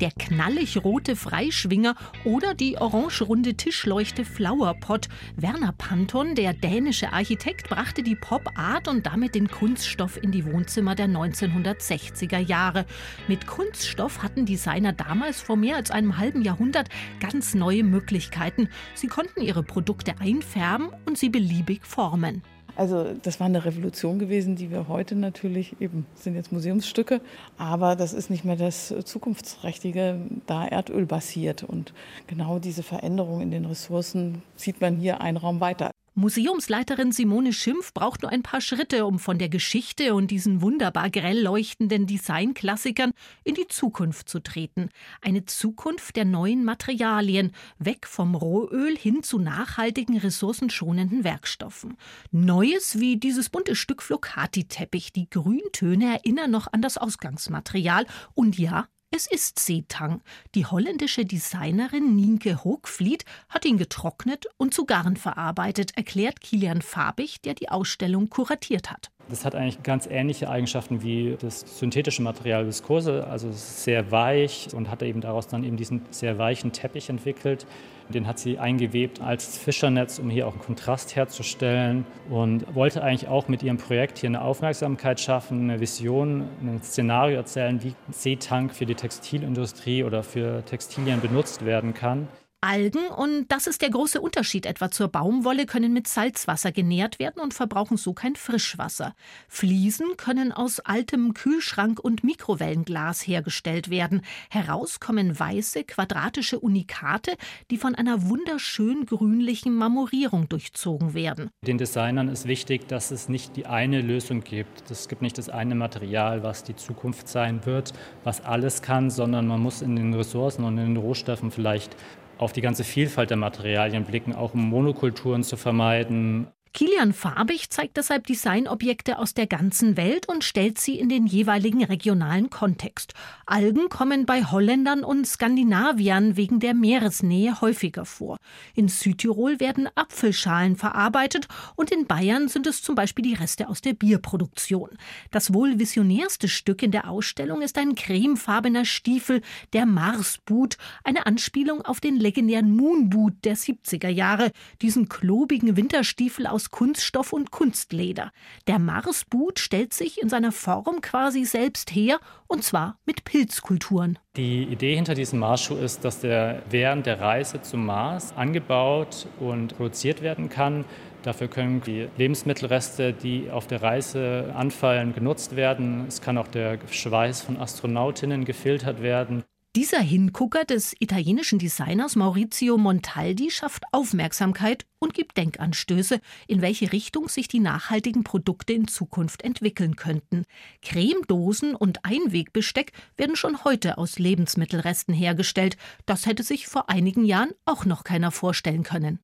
Der 0.02 0.10
knallig 0.10 0.82
rote 0.82 1.14
Freischwinger 1.14 1.94
oder 2.24 2.54
die 2.54 2.76
orange-runde 2.76 3.54
Tischleuchte 3.54 4.24
Flowerpot. 4.24 5.08
Werner 5.36 5.72
Panton, 5.78 6.34
der 6.34 6.54
dänische 6.54 7.12
Architekt, 7.12 7.68
brachte 7.68 8.02
die 8.02 8.16
Pop-Art 8.16 8.88
und 8.88 9.06
damit 9.06 9.36
den 9.36 9.46
Kunststoff 9.46 10.20
in 10.20 10.32
die 10.32 10.44
Wohnzimmer 10.44 10.96
der 10.96 11.06
1960er 11.06 12.38
Jahre. 12.38 12.84
Mit 13.28 13.46
Kunststoff 13.46 14.24
hatten 14.24 14.44
Designer 14.44 14.92
damals 14.92 15.40
vor 15.40 15.56
mehr 15.56 15.76
als 15.76 15.92
einem 15.92 16.18
halben 16.18 16.42
Jahrhundert 16.42 16.88
ganz 17.20 17.54
neue 17.54 17.84
Möglichkeiten. 17.84 18.68
Sie 18.94 19.06
konnten 19.06 19.40
ihre 19.40 19.62
Produkte 19.62 20.14
einfärben 20.18 20.88
und 21.06 21.16
sie 21.16 21.28
beliebig 21.28 21.86
formen. 21.86 22.42
Also 22.74 23.12
das 23.22 23.38
war 23.38 23.46
eine 23.46 23.64
Revolution 23.64 24.18
gewesen, 24.18 24.56
die 24.56 24.70
wir 24.70 24.88
heute 24.88 25.14
natürlich 25.14 25.80
eben 25.80 26.06
sind 26.14 26.34
jetzt 26.34 26.52
Museumsstücke, 26.52 27.20
aber 27.58 27.96
das 27.96 28.12
ist 28.14 28.30
nicht 28.30 28.44
mehr 28.44 28.56
das 28.56 28.94
zukunftsträchtige, 29.04 30.16
da 30.46 30.66
Erdöl 30.66 31.06
basiert 31.06 31.62
und 31.62 31.92
genau 32.26 32.58
diese 32.58 32.82
Veränderung 32.82 33.40
in 33.42 33.50
den 33.50 33.66
Ressourcen 33.66 34.42
zieht 34.56 34.80
man 34.80 34.96
hier 34.96 35.20
einen 35.20 35.36
Raum 35.36 35.60
weiter. 35.60 35.91
Museumsleiterin 36.14 37.10
Simone 37.10 37.54
Schimpf 37.54 37.94
braucht 37.94 38.20
nur 38.20 38.30
ein 38.30 38.42
paar 38.42 38.60
Schritte, 38.60 39.06
um 39.06 39.18
von 39.18 39.38
der 39.38 39.48
Geschichte 39.48 40.14
und 40.14 40.30
diesen 40.30 40.60
wunderbar 40.60 41.08
grell 41.08 41.40
leuchtenden 41.40 42.06
Designklassikern 42.06 43.12
in 43.44 43.54
die 43.54 43.66
Zukunft 43.66 44.28
zu 44.28 44.40
treten. 44.40 44.90
Eine 45.22 45.46
Zukunft 45.46 46.16
der 46.16 46.26
neuen 46.26 46.64
Materialien, 46.64 47.52
weg 47.78 48.06
vom 48.06 48.34
Rohöl 48.34 48.94
hin 48.94 49.22
zu 49.22 49.38
nachhaltigen, 49.38 50.18
ressourcenschonenden 50.18 51.24
Werkstoffen. 51.24 51.96
Neues 52.30 53.00
wie 53.00 53.16
dieses 53.16 53.48
bunte 53.48 53.74
Stück 53.74 54.02
Flocati-Teppich. 54.02 55.12
Die 55.12 55.30
Grüntöne 55.30 56.18
erinnern 56.18 56.50
noch 56.50 56.70
an 56.70 56.82
das 56.82 56.98
Ausgangsmaterial. 56.98 58.06
Und 58.34 58.58
ja, 58.58 58.86
es 59.14 59.26
ist 59.26 59.58
Seetang. 59.58 60.22
Die 60.54 60.64
holländische 60.64 61.24
Designerin 61.24 62.16
Nienke 62.16 62.64
Hoogvliet 62.64 63.24
hat 63.50 63.64
ihn 63.66 63.76
getrocknet 63.76 64.46
und 64.56 64.72
zu 64.72 64.86
Garn 64.86 65.16
verarbeitet, 65.16 65.96
erklärt 65.96 66.40
Kilian 66.40 66.80
Fabig, 66.80 67.42
der 67.42 67.54
die 67.54 67.68
Ausstellung 67.68 68.30
kuratiert 68.30 68.90
hat. 68.90 69.10
Das 69.28 69.44
hat 69.44 69.54
eigentlich 69.54 69.82
ganz 69.82 70.06
ähnliche 70.06 70.48
Eigenschaften 70.48 71.02
wie 71.02 71.36
das 71.38 71.78
synthetische 71.78 72.22
Material 72.22 72.66
Viskose. 72.66 73.26
Also 73.26 73.52
sehr 73.52 74.10
weich 74.10 74.68
und 74.72 74.90
hat 74.90 75.02
eben 75.02 75.20
daraus 75.20 75.46
dann 75.46 75.62
eben 75.62 75.76
diesen 75.76 76.02
sehr 76.10 76.38
weichen 76.38 76.72
Teppich 76.72 77.08
entwickelt. 77.08 77.66
Den 78.08 78.26
hat 78.26 78.38
sie 78.38 78.58
eingewebt 78.58 79.20
als 79.20 79.56
Fischernetz, 79.58 80.18
um 80.18 80.30
hier 80.30 80.46
auch 80.46 80.52
einen 80.52 80.62
Kontrast 80.62 81.16
herzustellen 81.16 82.04
und 82.30 82.74
wollte 82.74 83.02
eigentlich 83.02 83.28
auch 83.28 83.48
mit 83.48 83.62
ihrem 83.62 83.78
Projekt 83.78 84.18
hier 84.18 84.28
eine 84.28 84.42
Aufmerksamkeit 84.42 85.20
schaffen, 85.20 85.70
eine 85.70 85.80
Vision, 85.80 86.48
ein 86.62 86.82
Szenario 86.82 87.36
erzählen, 87.36 87.82
wie 87.82 87.94
Seetank 88.10 88.74
für 88.74 88.86
die 88.86 88.94
Textilindustrie 88.94 90.04
oder 90.04 90.22
für 90.22 90.64
Textilien 90.64 91.20
benutzt 91.20 91.64
werden 91.64 91.94
kann. 91.94 92.28
Algen, 92.62 93.08
und 93.08 93.48
das 93.48 93.66
ist 93.66 93.82
der 93.82 93.90
große 93.90 94.20
Unterschied 94.20 94.66
etwa 94.66 94.88
zur 94.90 95.08
Baumwolle, 95.08 95.66
können 95.66 95.92
mit 95.92 96.06
Salzwasser 96.06 96.70
genährt 96.70 97.18
werden 97.18 97.42
und 97.42 97.54
verbrauchen 97.54 97.96
so 97.96 98.12
kein 98.12 98.36
Frischwasser. 98.36 99.16
Fliesen 99.48 100.16
können 100.16 100.52
aus 100.52 100.78
altem 100.78 101.34
Kühlschrank- 101.34 101.98
und 101.98 102.22
Mikrowellenglas 102.22 103.26
hergestellt 103.26 103.90
werden. 103.90 104.22
Heraus 104.48 105.00
kommen 105.00 105.38
weiße, 105.38 105.82
quadratische 105.82 106.60
Unikate, 106.60 107.36
die 107.70 107.78
von 107.78 107.96
einer 107.96 108.28
wunderschön 108.28 109.06
grünlichen 109.06 109.74
Marmorierung 109.74 110.48
durchzogen 110.48 111.14
werden. 111.14 111.50
Den 111.66 111.78
Designern 111.78 112.28
ist 112.28 112.46
wichtig, 112.46 112.86
dass 112.86 113.10
es 113.10 113.28
nicht 113.28 113.56
die 113.56 113.66
eine 113.66 114.00
Lösung 114.00 114.44
gibt. 114.44 114.88
Es 114.88 115.08
gibt 115.08 115.20
nicht 115.20 115.36
das 115.36 115.48
eine 115.48 115.74
Material, 115.74 116.44
was 116.44 116.62
die 116.62 116.76
Zukunft 116.76 117.26
sein 117.26 117.66
wird, 117.66 117.92
was 118.22 118.40
alles 118.40 118.82
kann, 118.82 119.10
sondern 119.10 119.48
man 119.48 119.60
muss 119.60 119.82
in 119.82 119.96
den 119.96 120.14
Ressourcen 120.14 120.62
und 120.62 120.78
in 120.78 120.94
den 120.94 120.96
Rohstoffen 120.96 121.50
vielleicht 121.50 121.96
auf 122.42 122.52
die 122.52 122.60
ganze 122.60 122.84
Vielfalt 122.84 123.30
der 123.30 123.36
Materialien 123.36 124.04
blicken, 124.04 124.34
auch 124.34 124.54
um 124.54 124.68
Monokulturen 124.68 125.42
zu 125.42 125.56
vermeiden. 125.56 126.48
Kilian 126.74 127.12
Farbig 127.12 127.68
zeigt 127.68 127.98
deshalb 127.98 128.26
Designobjekte 128.26 129.18
aus 129.18 129.34
der 129.34 129.46
ganzen 129.46 129.98
Welt 129.98 130.26
und 130.26 130.42
stellt 130.42 130.78
sie 130.78 130.98
in 130.98 131.10
den 131.10 131.26
jeweiligen 131.26 131.84
regionalen 131.84 132.48
Kontext. 132.48 133.12
Algen 133.44 133.90
kommen 133.90 134.24
bei 134.24 134.42
Holländern 134.42 135.04
und 135.04 135.26
Skandinaviern 135.26 136.38
wegen 136.38 136.60
der 136.60 136.72
Meeresnähe 136.72 137.60
häufiger 137.60 138.06
vor. 138.06 138.38
In 138.74 138.88
Südtirol 138.88 139.60
werden 139.60 139.86
Apfelschalen 139.94 140.76
verarbeitet 140.76 141.46
und 141.76 141.90
in 141.90 142.06
Bayern 142.06 142.48
sind 142.48 142.66
es 142.66 142.80
zum 142.80 142.94
Beispiel 142.94 143.24
die 143.24 143.34
Reste 143.34 143.68
aus 143.68 143.82
der 143.82 143.92
Bierproduktion. 143.92 144.88
Das 145.30 145.52
wohl 145.52 145.78
visionärste 145.78 146.48
Stück 146.48 146.82
in 146.82 146.90
der 146.90 147.10
Ausstellung 147.10 147.60
ist 147.60 147.76
ein 147.76 147.96
cremefarbener 147.96 148.86
Stiefel, 148.86 149.42
der 149.74 149.84
Marsboot, 149.84 150.78
eine 151.04 151.26
Anspielung 151.26 151.82
auf 151.82 152.00
den 152.00 152.16
legendären 152.16 152.74
Moonboot 152.74 153.34
der 153.44 153.58
70er 153.58 154.08
Jahre, 154.08 154.52
diesen 154.80 155.10
klobigen 155.10 155.76
Winterstiefel 155.76 156.46
aus 156.46 156.61
aus 156.62 156.70
Kunststoff 156.70 157.32
und 157.32 157.50
Kunstleder. 157.50 158.30
Der 158.68 158.78
Marsboot 158.78 159.58
stellt 159.58 159.92
sich 159.92 160.22
in 160.22 160.28
seiner 160.28 160.52
Form 160.52 161.00
quasi 161.00 161.44
selbst 161.44 161.92
her, 161.92 162.20
und 162.46 162.62
zwar 162.62 162.98
mit 163.04 163.24
Pilzkulturen. 163.24 164.18
Die 164.36 164.62
Idee 164.62 164.94
hinter 164.94 165.14
diesem 165.14 165.40
Marsschuh 165.40 165.76
ist, 165.76 166.04
dass 166.04 166.20
der 166.20 166.62
während 166.70 167.06
der 167.06 167.20
Reise 167.20 167.62
zum 167.62 167.84
Mars 167.84 168.32
angebaut 168.36 169.26
und 169.40 169.76
produziert 169.76 170.22
werden 170.22 170.48
kann 170.48 170.84
Dafür 171.22 171.46
können 171.46 171.80
die 171.82 172.08
Lebensmittelreste, 172.16 173.12
die 173.12 173.48
auf 173.50 173.68
der 173.68 173.80
Reise 173.80 174.52
anfallen, 174.56 175.14
genutzt 175.14 175.54
werden. 175.54 176.04
Es 176.08 176.20
kann 176.20 176.36
auch 176.36 176.48
der 176.48 176.78
Schweiß 176.90 177.42
von 177.42 177.58
Astronautinnen 177.58 178.44
gefiltert 178.44 179.02
werden. 179.02 179.44
Dieser 179.74 180.00
Hingucker 180.00 180.66
des 180.66 180.94
italienischen 180.98 181.58
Designers 181.58 182.14
Maurizio 182.14 182.76
Montaldi 182.76 183.50
schafft 183.50 183.84
Aufmerksamkeit 183.90 184.84
und 184.98 185.14
gibt 185.14 185.38
Denkanstöße, 185.38 186.20
in 186.46 186.60
welche 186.60 186.92
Richtung 186.92 187.30
sich 187.30 187.48
die 187.48 187.58
nachhaltigen 187.58 188.22
Produkte 188.22 188.74
in 188.74 188.86
Zukunft 188.86 189.40
entwickeln 189.40 189.96
könnten. 189.96 190.44
Cremedosen 190.82 191.74
und 191.74 192.04
Einwegbesteck 192.04 192.92
werden 193.16 193.34
schon 193.34 193.64
heute 193.64 193.96
aus 193.96 194.18
Lebensmittelresten 194.18 195.14
hergestellt. 195.14 195.78
Das 196.04 196.26
hätte 196.26 196.42
sich 196.42 196.66
vor 196.66 196.90
einigen 196.90 197.24
Jahren 197.24 197.52
auch 197.64 197.86
noch 197.86 198.04
keiner 198.04 198.30
vorstellen 198.30 198.82
können. 198.82 199.20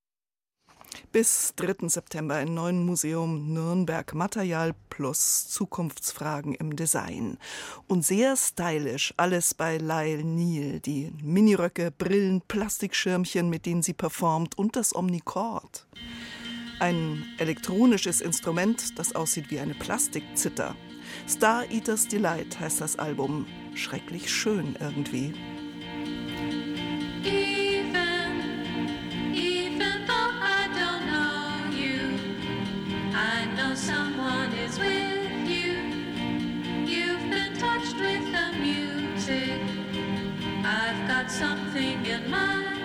Bis 1.11 1.55
3. 1.57 1.89
September 1.89 2.41
im 2.43 2.53
neuen 2.53 2.85
Museum 2.85 3.55
Nürnberg 3.55 4.13
Material 4.15 4.75
plus 4.91 5.49
Zukunftsfragen 5.49 6.55
im 6.55 6.77
Design. 6.77 7.39
Und 7.87 8.05
sehr 8.05 8.37
stylisch 8.37 9.15
alles 9.17 9.55
bei 9.55 9.79
Lyle 9.79 10.23
Neal. 10.23 10.81
Die 10.81 11.11
Miniröcke, 11.23 11.91
Brillen, 11.91 12.43
Plastikschirmchen, 12.43 13.49
mit 13.49 13.65
denen 13.65 13.83
sie 13.83 13.95
performt 13.95 14.59
und 14.59 14.77
das 14.77 14.95
Omnicord. 14.95 15.87
Ein 16.79 17.25
elektronisches 17.39 18.21
Instrument, 18.21 18.99
das 18.99 19.15
aussieht 19.15 19.51
wie 19.51 19.61
eine 19.61 19.75
Plastikzither. 19.75 20.77
Star 21.27 21.65
Eaters 21.71 22.07
Delight 22.07 22.61
heißt 22.61 22.83
das 22.83 22.99
Album. 22.99 23.47
Schrecklich 23.75 24.31
schön 24.31 24.77
irgendwie. 24.79 25.33
Got 41.23 41.29
something 41.29 42.07
in 42.07 42.31
my 42.31 42.78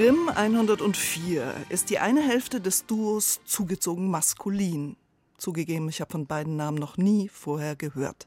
Grimm 0.00 0.30
104 0.30 1.66
ist 1.68 1.90
die 1.90 1.98
eine 1.98 2.26
Hälfte 2.26 2.62
des 2.62 2.86
Duos 2.86 3.42
zugezogen 3.44 4.08
maskulin. 4.08 4.96
Zugegeben, 5.36 5.90
ich 5.90 6.00
habe 6.00 6.10
von 6.10 6.26
beiden 6.26 6.56
Namen 6.56 6.78
noch 6.78 6.96
nie 6.96 7.28
vorher 7.28 7.76
gehört. 7.76 8.26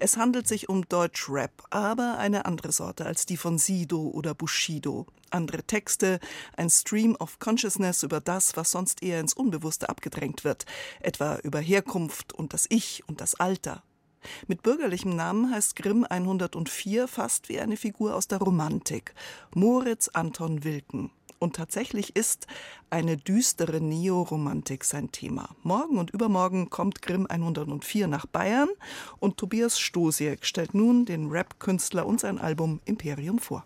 Es 0.00 0.16
handelt 0.16 0.48
sich 0.48 0.68
um 0.68 0.82
Deutschrap, 0.88 1.52
aber 1.70 2.18
eine 2.18 2.44
andere 2.44 2.72
Sorte 2.72 3.06
als 3.06 3.24
die 3.24 3.36
von 3.36 3.56
Sido 3.56 4.08
oder 4.08 4.34
Bushido. 4.34 5.06
Andere 5.30 5.62
Texte, 5.62 6.18
ein 6.56 6.70
Stream 6.70 7.14
of 7.14 7.38
Consciousness 7.38 8.02
über 8.02 8.20
das, 8.20 8.56
was 8.56 8.72
sonst 8.72 9.00
eher 9.00 9.20
ins 9.20 9.32
Unbewusste 9.32 9.90
abgedrängt 9.90 10.42
wird, 10.42 10.64
etwa 10.98 11.36
über 11.44 11.60
Herkunft 11.60 12.32
und 12.32 12.52
das 12.52 12.66
Ich 12.68 13.04
und 13.06 13.20
das 13.20 13.36
Alter. 13.36 13.84
Mit 14.46 14.62
bürgerlichem 14.62 15.14
Namen 15.14 15.50
heißt 15.50 15.76
Grimm 15.76 16.04
104 16.08 17.08
fast 17.08 17.48
wie 17.48 17.60
eine 17.60 17.76
Figur 17.76 18.14
aus 18.14 18.28
der 18.28 18.38
Romantik. 18.38 19.14
Moritz 19.54 20.08
Anton 20.08 20.64
Wilken. 20.64 21.10
Und 21.42 21.56
tatsächlich 21.56 22.14
ist 22.14 22.46
eine 22.88 23.16
düstere 23.16 23.80
Neoromantik 23.80 24.84
sein 24.84 25.10
Thema. 25.10 25.48
Morgen 25.64 25.98
und 25.98 26.10
übermorgen 26.10 26.70
kommt 26.70 27.02
Grimm 27.02 27.26
104 27.26 28.06
nach 28.06 28.26
Bayern 28.26 28.68
und 29.18 29.38
Tobias 29.38 29.80
Stosiek 29.80 30.46
stellt 30.46 30.72
nun 30.72 31.04
den 31.04 31.30
Rap-Künstler 31.30 32.06
und 32.06 32.20
sein 32.20 32.38
Album 32.38 32.80
Imperium 32.84 33.40
vor. 33.40 33.64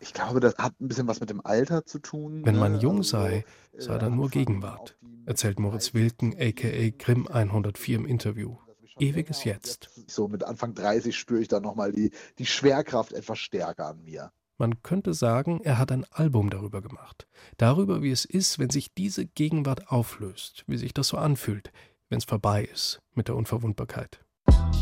Ich 0.00 0.12
glaube, 0.12 0.40
das 0.40 0.58
hat 0.58 0.74
ein 0.80 0.88
bisschen 0.88 1.06
was 1.06 1.20
mit 1.20 1.30
dem 1.30 1.40
Alter 1.46 1.86
zu 1.86 2.00
tun. 2.00 2.42
Wenn 2.44 2.58
man 2.58 2.72
ne? 2.72 2.78
jung 2.80 2.96
also 2.96 3.10
sei, 3.10 3.44
sei 3.78 3.96
da 3.96 4.10
nur 4.10 4.28
Gegenwart, 4.28 4.96
erzählt 5.24 5.60
Moritz 5.60 5.94
Wilken, 5.94 6.34
aka 6.36 6.90
Grimm 6.98 7.28
104 7.28 7.96
im 7.96 8.06
Interview 8.06 8.56
ewiges 8.98 9.44
Jetzt. 9.44 9.90
So 10.06 10.28
mit 10.28 10.44
Anfang 10.44 10.74
30 10.74 11.16
spüre 11.16 11.40
ich 11.40 11.48
dann 11.48 11.62
nochmal 11.62 11.92
die, 11.92 12.10
die 12.38 12.46
Schwerkraft 12.46 13.12
etwas 13.12 13.38
stärker 13.38 13.88
an 13.88 14.02
mir. 14.04 14.32
Man 14.56 14.82
könnte 14.82 15.14
sagen, 15.14 15.60
er 15.64 15.78
hat 15.78 15.90
ein 15.90 16.06
Album 16.10 16.48
darüber 16.48 16.80
gemacht. 16.80 17.26
Darüber, 17.56 18.02
wie 18.02 18.12
es 18.12 18.24
ist, 18.24 18.60
wenn 18.60 18.70
sich 18.70 18.94
diese 18.94 19.26
Gegenwart 19.26 19.90
auflöst, 19.90 20.62
wie 20.68 20.76
sich 20.76 20.94
das 20.94 21.08
so 21.08 21.16
anfühlt, 21.16 21.72
wenn 22.08 22.18
es 22.18 22.24
vorbei 22.24 22.64
ist 22.64 23.00
mit 23.14 23.26
der 23.26 23.34
Unverwundbarkeit. 23.34 24.20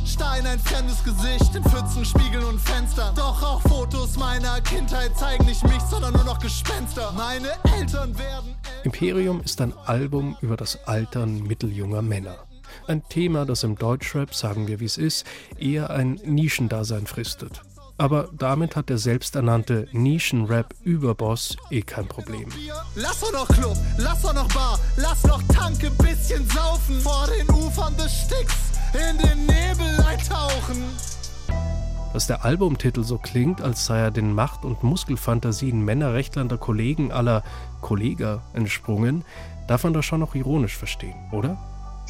Stein, 0.04 0.46
ein 0.46 0.58
fremdes 0.58 1.02
Gesicht 1.04 1.54
in 1.54 1.62
Pfützen, 1.64 2.04
Spiegeln 2.04 2.44
und 2.44 2.60
Fenstern. 2.60 3.14
Doch 3.14 3.42
auch 3.42 3.62
Fotos 3.62 4.16
meiner 4.16 4.60
Kindheit 4.60 5.16
zeigen 5.16 5.46
nicht 5.46 5.62
mich, 5.64 5.80
sondern 5.82 6.12
nur 6.12 6.24
noch 6.24 6.38
Gespenster. 6.38 7.12
Meine 7.12 7.52
Eltern 7.74 8.18
werden. 8.18 8.54
Imperium 8.84 9.40
ist 9.40 9.60
ein 9.60 9.72
Album 9.72 10.36
über 10.42 10.56
das 10.56 10.84
Altern 10.86 11.42
mitteljunger 11.42 12.02
Männer. 12.02 12.36
Ein 12.86 13.02
Thema, 13.08 13.44
das 13.44 13.62
im 13.64 13.76
Deutschrap, 13.76 14.34
sagen 14.34 14.68
wir 14.68 14.80
wie 14.80 14.84
es 14.84 14.98
ist, 14.98 15.26
eher 15.58 15.90
ein 15.90 16.20
Nischendasein 16.24 17.06
fristet. 17.06 17.62
Aber 17.98 18.28
damit 18.36 18.74
hat 18.74 18.88
der 18.88 18.98
selbsternannte 18.98 19.86
Nischenrap-Überboss 19.92 21.56
eh 21.70 21.82
kein 21.82 22.08
Problem. 22.08 22.48
Lass 22.96 23.20
doch 23.20 23.32
noch 23.32 23.48
Club, 23.48 23.76
lass 23.98 24.22
doch 24.22 24.34
noch 24.34 24.48
Bar, 24.48 24.78
lass 24.96 25.22
noch 25.24 25.42
Tanke, 25.54 25.90
bisschen 25.90 26.44
saufen. 26.48 27.00
Vor 27.00 27.28
den 27.28 27.48
Ufern 27.50 27.96
des 27.96 28.12
Sticks 28.12 28.72
in 28.94 29.18
den 29.18 29.46
Nebel 29.46 30.04
eintauchen. 30.04 30.82
Dass 32.12 32.26
der 32.26 32.44
Albumtitel 32.44 33.04
so 33.04 33.18
klingt, 33.18 33.62
als 33.62 33.86
sei 33.86 33.98
er 33.98 34.10
den 34.10 34.34
Macht- 34.34 34.64
und 34.64 34.82
Muskelfantasien 34.82 35.82
männerrechtlander 35.82 36.58
Kollegen 36.58 37.10
aller 37.10 37.42
Kollega 37.80 38.42
entsprungen, 38.52 39.24
darf 39.66 39.84
man 39.84 39.94
das 39.94 40.04
schon 40.04 40.20
noch 40.20 40.34
ironisch 40.34 40.76
verstehen, 40.76 41.14
oder? 41.30 41.56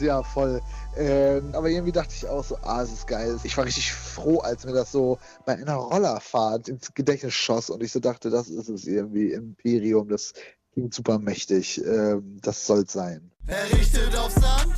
Ja, 0.02 0.22
voll. 0.24 0.60
Ähm, 0.96 1.54
aber 1.54 1.70
irgendwie 1.70 1.92
dachte 1.92 2.12
ich 2.12 2.26
auch 2.26 2.42
so, 2.42 2.56
ah, 2.62 2.82
es 2.82 2.92
ist 2.92 3.06
geil. 3.06 3.38
Ich 3.44 3.56
war 3.56 3.64
richtig 3.64 3.92
froh, 3.92 4.38
als 4.38 4.64
mir 4.64 4.72
das 4.72 4.90
so 4.90 5.18
bei 5.46 5.54
einer 5.54 5.76
Rollerfahrt 5.76 6.68
ins 6.68 6.92
Gedächtnis 6.92 7.34
schoss 7.34 7.70
und 7.70 7.82
ich 7.82 7.92
so 7.92 8.00
dachte, 8.00 8.28
das 8.28 8.48
ist 8.48 8.68
es 8.68 8.86
irgendwie, 8.86 9.32
Imperium, 9.32 10.08
das 10.08 10.32
klingt 10.72 10.92
super 10.92 11.20
mächtig. 11.20 11.80
Ähm, 11.84 12.38
das 12.42 12.66
soll 12.66 12.88
sein. 12.88 13.30
Errichtet 13.46 14.16
auf 14.16 14.32
Sand. 14.32 14.74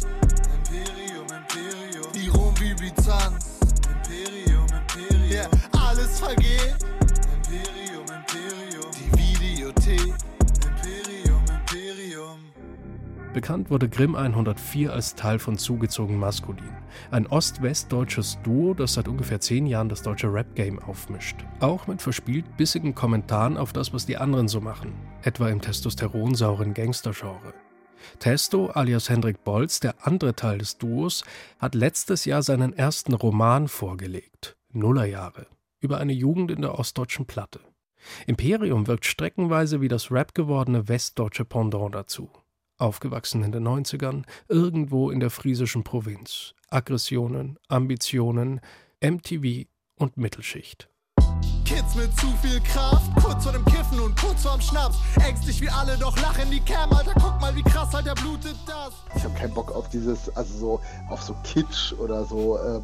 Imperium, 0.59 1.27
Imperium. 1.27 2.13
Die 2.15 2.29
Rom 2.29 2.55
wie 2.61 2.75
Byzanz. 2.75 3.59
Imperium, 3.89 4.67
Imperium. 4.67 5.31
Yeah, 5.31 5.51
alles 5.73 6.21
vergeht. 6.21 6.77
Imperium, 7.35 8.05
Imperium. 8.05 8.91
Die 8.93 9.41
Videothek. 9.41 10.24
Bekannt 13.35 13.69
wurde 13.69 13.89
Grimm 13.89 14.15
104 14.15 14.93
als 14.93 15.17
Teil 15.17 15.41
von 15.41 15.59
Zugezogen 15.59 16.21
Maskulin. 16.21 16.71
Ein 17.11 17.27
ost-west-deutsches 17.27 18.39
Duo, 18.45 18.75
das 18.75 18.95
seit 18.95 19.09
ungefähr 19.09 19.41
zehn 19.41 19.67
Jahren 19.67 19.89
das 19.89 20.03
deutsche 20.03 20.33
Rap-Game 20.33 20.79
aufmischt. 20.79 21.45
Auch 21.59 21.89
mit 21.89 22.01
verspielt 22.01 22.57
bissigen 22.57 22.95
Kommentaren 22.95 23.57
auf 23.57 23.73
das, 23.73 23.93
was 23.93 24.07
die 24.07 24.19
anderen 24.19 24.47
so 24.47 24.61
machen. 24.61 24.93
Etwa 25.23 25.49
im 25.49 25.61
testosteronsauren 25.61 26.75
Gangster-Genre. 26.75 27.55
Testo 28.21 28.69
alias 28.69 29.09
Hendrik 29.09 29.43
Bolz, 29.43 29.81
der 29.81 30.07
andere 30.07 30.37
Teil 30.37 30.59
des 30.59 30.79
Duos, 30.79 31.25
hat 31.59 31.75
letztes 31.75 32.27
Jahr 32.27 32.45
seinen 32.45 32.73
ersten 32.73 33.15
Roman 33.15 33.67
vorgelegt. 33.67 34.57
Nullerjahre. 34.71 35.49
Über 35.81 35.99
eine 35.99 36.13
Jugend 36.13 36.53
in 36.53 36.63
der 36.63 36.79
ostdeutschen 36.79 37.27
Platte. 37.27 37.59
Imperium 38.29 38.87
wirkt 38.87 39.07
streckenweise 39.07 39.81
wie 39.81 39.89
das 39.89 40.13
Rap 40.13 40.35
gewordene 40.35 40.87
westdeutsche 40.87 41.45
Pendant 41.45 41.97
dazu 41.97 42.31
aufgewachsen 42.79 43.43
in 43.43 43.53
den 43.53 43.67
90ern, 43.67 44.25
irgendwo 44.49 45.11
in 45.11 45.21
der 45.21 45.31
friesischen 45.31 45.85
Provinz. 45.85 46.55
Aggressionen, 46.71 47.59
Ambitionen, 47.69 48.61
MTV 49.01 49.69
und 49.97 50.17
Mittelschicht. 50.17 50.89
Kids 51.65 51.95
mit 51.95 52.15
zu 52.21 52.27
viel 52.43 52.61
Kraft, 52.61 53.11
kurz 53.23 53.45
vor 53.45 53.53
dem 53.53 53.65
Kiffen 53.65 53.99
und 53.99 54.15
kurz 54.21 54.43
vorm 54.43 54.61
Schnaps. 54.61 54.99
Ängstlich 55.27 55.63
wie 55.63 55.71
alle, 55.71 55.97
doch 55.97 56.15
lachen 56.21 56.51
die 56.51 56.61
Cam, 56.61 56.93
Alter, 56.93 57.15
guck 57.15 57.41
mal, 57.41 57.55
wie 57.57 57.63
krass 57.63 57.93
halt 57.95 58.07
der 58.07 58.15
blutet 58.15 58.57
das. 58.67 58.93
Ich 59.17 59.25
hab 59.25 59.35
keinen 59.35 59.55
Bock 59.55 59.73
auf 59.73 59.89
dieses, 59.89 60.35
also 60.37 60.59
so, 60.59 60.81
auf 61.09 61.23
so 61.23 61.35
Kitsch 61.43 61.95
oder 61.95 62.27
so, 62.27 62.59
ähm, 62.59 62.83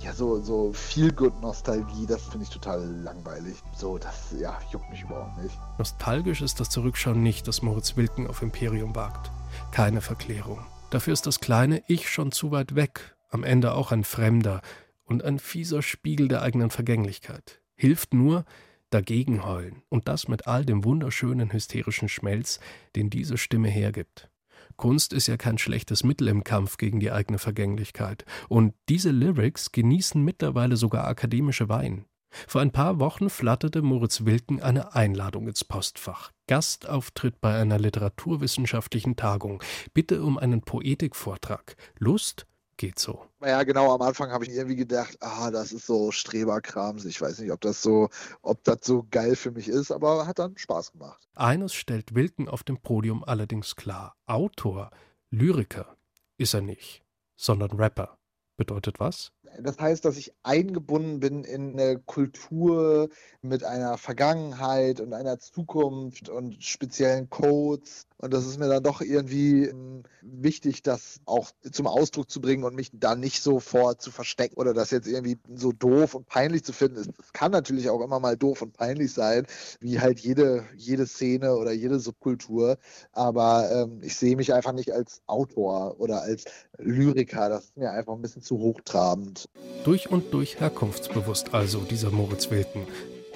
ja, 0.00 0.12
so, 0.12 0.40
so 0.40 0.72
Feel-Good-Nostalgie, 0.72 2.06
das 2.06 2.22
finde 2.22 2.44
ich 2.44 2.50
total 2.50 2.84
langweilig. 3.02 3.56
So, 3.76 3.98
das, 3.98 4.32
ja, 4.38 4.56
juckt 4.70 4.88
mich 4.90 5.02
überhaupt 5.02 5.42
nicht. 5.42 5.58
Nostalgisch 5.78 6.40
ist 6.40 6.60
das 6.60 6.70
Zurückschauen 6.70 7.22
nicht, 7.22 7.48
das 7.48 7.62
Moritz 7.62 7.96
Wilken 7.96 8.28
auf 8.28 8.42
Imperium 8.42 8.94
wagt. 8.94 9.30
Keine 9.72 10.00
Verklärung. 10.00 10.64
Dafür 10.90 11.12
ist 11.12 11.26
das 11.26 11.40
kleine 11.40 11.82
Ich 11.88 12.08
schon 12.08 12.30
zu 12.30 12.52
weit 12.52 12.76
weg, 12.76 13.16
am 13.30 13.42
Ende 13.42 13.74
auch 13.74 13.90
ein 13.90 14.04
Fremder 14.04 14.62
und 15.04 15.24
ein 15.24 15.40
fieser 15.40 15.82
Spiegel 15.82 16.28
der 16.28 16.42
eigenen 16.42 16.70
Vergänglichkeit 16.70 17.59
hilft 17.80 18.12
nur 18.12 18.44
dagegen 18.90 19.44
heulen 19.44 19.82
und 19.88 20.06
das 20.06 20.28
mit 20.28 20.46
all 20.46 20.64
dem 20.66 20.84
wunderschönen 20.84 21.52
hysterischen 21.52 22.08
Schmelz, 22.08 22.60
den 22.94 23.08
diese 23.08 23.38
Stimme 23.38 23.68
hergibt. 23.68 24.28
Kunst 24.76 25.12
ist 25.12 25.28
ja 25.28 25.36
kein 25.36 25.56
schlechtes 25.58 26.04
Mittel 26.04 26.28
im 26.28 26.44
Kampf 26.44 26.76
gegen 26.76 27.00
die 27.00 27.10
eigene 27.10 27.38
Vergänglichkeit. 27.38 28.24
Und 28.48 28.74
diese 28.88 29.10
Lyrics 29.10 29.72
genießen 29.72 30.22
mittlerweile 30.22 30.76
sogar 30.76 31.06
akademische 31.06 31.68
Wein. 31.68 32.04
Vor 32.46 32.60
ein 32.60 32.70
paar 32.70 33.00
Wochen 33.00 33.30
flatterte 33.30 33.82
Moritz 33.82 34.24
Wilken 34.24 34.62
eine 34.62 34.94
Einladung 34.94 35.48
ins 35.48 35.64
Postfach. 35.64 36.30
Gastauftritt 36.46 37.40
bei 37.40 37.58
einer 37.60 37.78
literaturwissenschaftlichen 37.78 39.16
Tagung. 39.16 39.62
Bitte 39.94 40.22
um 40.22 40.38
einen 40.38 40.60
Poetikvortrag. 40.60 41.76
Lust? 41.98 42.46
Geht 42.80 42.98
so. 42.98 43.26
Ja, 43.44 43.62
genau, 43.62 43.94
am 43.94 44.00
Anfang 44.00 44.30
habe 44.30 44.46
ich 44.46 44.52
irgendwie 44.52 44.74
gedacht, 44.74 45.18
ah, 45.20 45.50
das 45.50 45.70
ist 45.70 45.84
so 45.84 46.10
Streberkrams. 46.12 47.04
Ich 47.04 47.20
weiß 47.20 47.38
nicht, 47.40 47.52
ob 47.52 47.60
das 47.60 47.82
so, 47.82 48.08
ob 48.40 48.64
das 48.64 48.78
so 48.84 49.06
geil 49.10 49.36
für 49.36 49.50
mich 49.50 49.68
ist, 49.68 49.92
aber 49.92 50.26
hat 50.26 50.38
dann 50.38 50.56
Spaß 50.56 50.92
gemacht. 50.92 51.28
Eines 51.34 51.74
stellt 51.74 52.14
Wilken 52.14 52.48
auf 52.48 52.64
dem 52.64 52.78
Podium 52.78 53.22
allerdings 53.22 53.76
klar. 53.76 54.16
Autor, 54.24 54.90
Lyriker 55.28 55.94
ist 56.38 56.54
er 56.54 56.62
nicht, 56.62 57.04
sondern 57.36 57.72
Rapper. 57.72 58.16
Bedeutet 58.56 58.98
was? 58.98 59.32
Das 59.58 59.78
heißt, 59.78 60.04
dass 60.06 60.16
ich 60.16 60.32
eingebunden 60.42 61.20
bin 61.20 61.44
in 61.44 61.78
eine 61.78 61.98
Kultur 61.98 63.10
mit 63.42 63.62
einer 63.62 63.98
Vergangenheit 63.98 65.00
und 65.00 65.12
einer 65.12 65.38
Zukunft 65.38 66.30
und 66.30 66.64
speziellen 66.64 67.28
Codes. 67.28 68.06
Und 68.20 68.34
das 68.34 68.46
ist 68.46 68.58
mir 68.58 68.68
dann 68.68 68.82
doch 68.82 69.00
irgendwie 69.00 69.64
ähm, 69.64 70.02
wichtig, 70.20 70.82
das 70.82 71.20
auch 71.24 71.50
zum 71.72 71.86
Ausdruck 71.86 72.30
zu 72.30 72.40
bringen 72.40 72.64
und 72.64 72.74
mich 72.74 72.90
da 72.92 73.14
nicht 73.14 73.42
sofort 73.42 74.02
zu 74.02 74.10
verstecken 74.10 74.56
oder 74.60 74.74
das 74.74 74.90
jetzt 74.90 75.08
irgendwie 75.08 75.38
so 75.54 75.72
doof 75.72 76.14
und 76.14 76.26
peinlich 76.26 76.62
zu 76.62 76.74
finden. 76.74 76.98
Es 76.98 77.32
kann 77.32 77.50
natürlich 77.50 77.88
auch 77.88 78.02
immer 78.02 78.20
mal 78.20 78.36
doof 78.36 78.60
und 78.60 78.74
peinlich 78.74 79.14
sein, 79.14 79.46
wie 79.80 80.00
halt 80.00 80.20
jede, 80.20 80.66
jede 80.76 81.06
Szene 81.06 81.56
oder 81.56 81.72
jede 81.72 81.98
Subkultur. 81.98 82.76
Aber 83.12 83.70
ähm, 83.72 84.00
ich 84.02 84.16
sehe 84.16 84.36
mich 84.36 84.52
einfach 84.52 84.72
nicht 84.72 84.92
als 84.92 85.22
Autor 85.26 85.98
oder 85.98 86.20
als 86.20 86.44
Lyriker. 86.76 87.48
Das 87.48 87.64
ist 87.64 87.76
mir 87.78 87.90
einfach 87.90 88.12
ein 88.12 88.22
bisschen 88.22 88.42
zu 88.42 88.58
hochtrabend. 88.58 89.48
Durch 89.84 90.10
und 90.10 90.34
durch 90.34 90.60
herkunftsbewusst 90.60 91.54
also 91.54 91.80
dieser 91.80 92.10
Moritz 92.10 92.50
Wilken. 92.50 92.86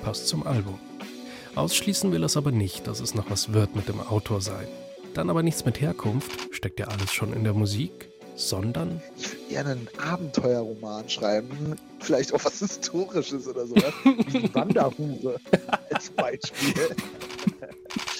Passt 0.02 0.28
zum 0.28 0.46
Album. 0.46 0.78
Ausschließen 1.56 2.10
will 2.10 2.24
es 2.24 2.36
aber 2.36 2.50
nicht, 2.50 2.86
dass 2.88 3.00
es 3.00 3.14
noch 3.14 3.30
was 3.30 3.52
wird 3.52 3.76
mit 3.76 3.88
dem 3.88 4.00
Autor 4.00 4.40
sein. 4.40 4.66
Dann 5.14 5.30
aber 5.30 5.44
nichts 5.44 5.64
mit 5.64 5.80
Herkunft, 5.80 6.52
steckt 6.52 6.80
ja 6.80 6.88
alles 6.88 7.12
schon 7.12 7.32
in 7.32 7.44
der 7.44 7.54
Musik, 7.54 8.08
sondern. 8.34 9.00
Ich 9.16 9.30
würde 9.30 9.44
gerne 9.48 9.70
einen 9.70 9.88
Abenteuerroman 9.98 11.08
schreiben. 11.08 11.76
Vielleicht 12.00 12.34
auch 12.34 12.44
was 12.44 12.58
Historisches 12.58 13.46
oder 13.46 13.66
sowas. 13.66 13.92
Wie 14.04 14.40
die 14.40 14.54
Wanderhure 14.54 15.38
als 15.92 16.10
Beispiel. 16.10 16.74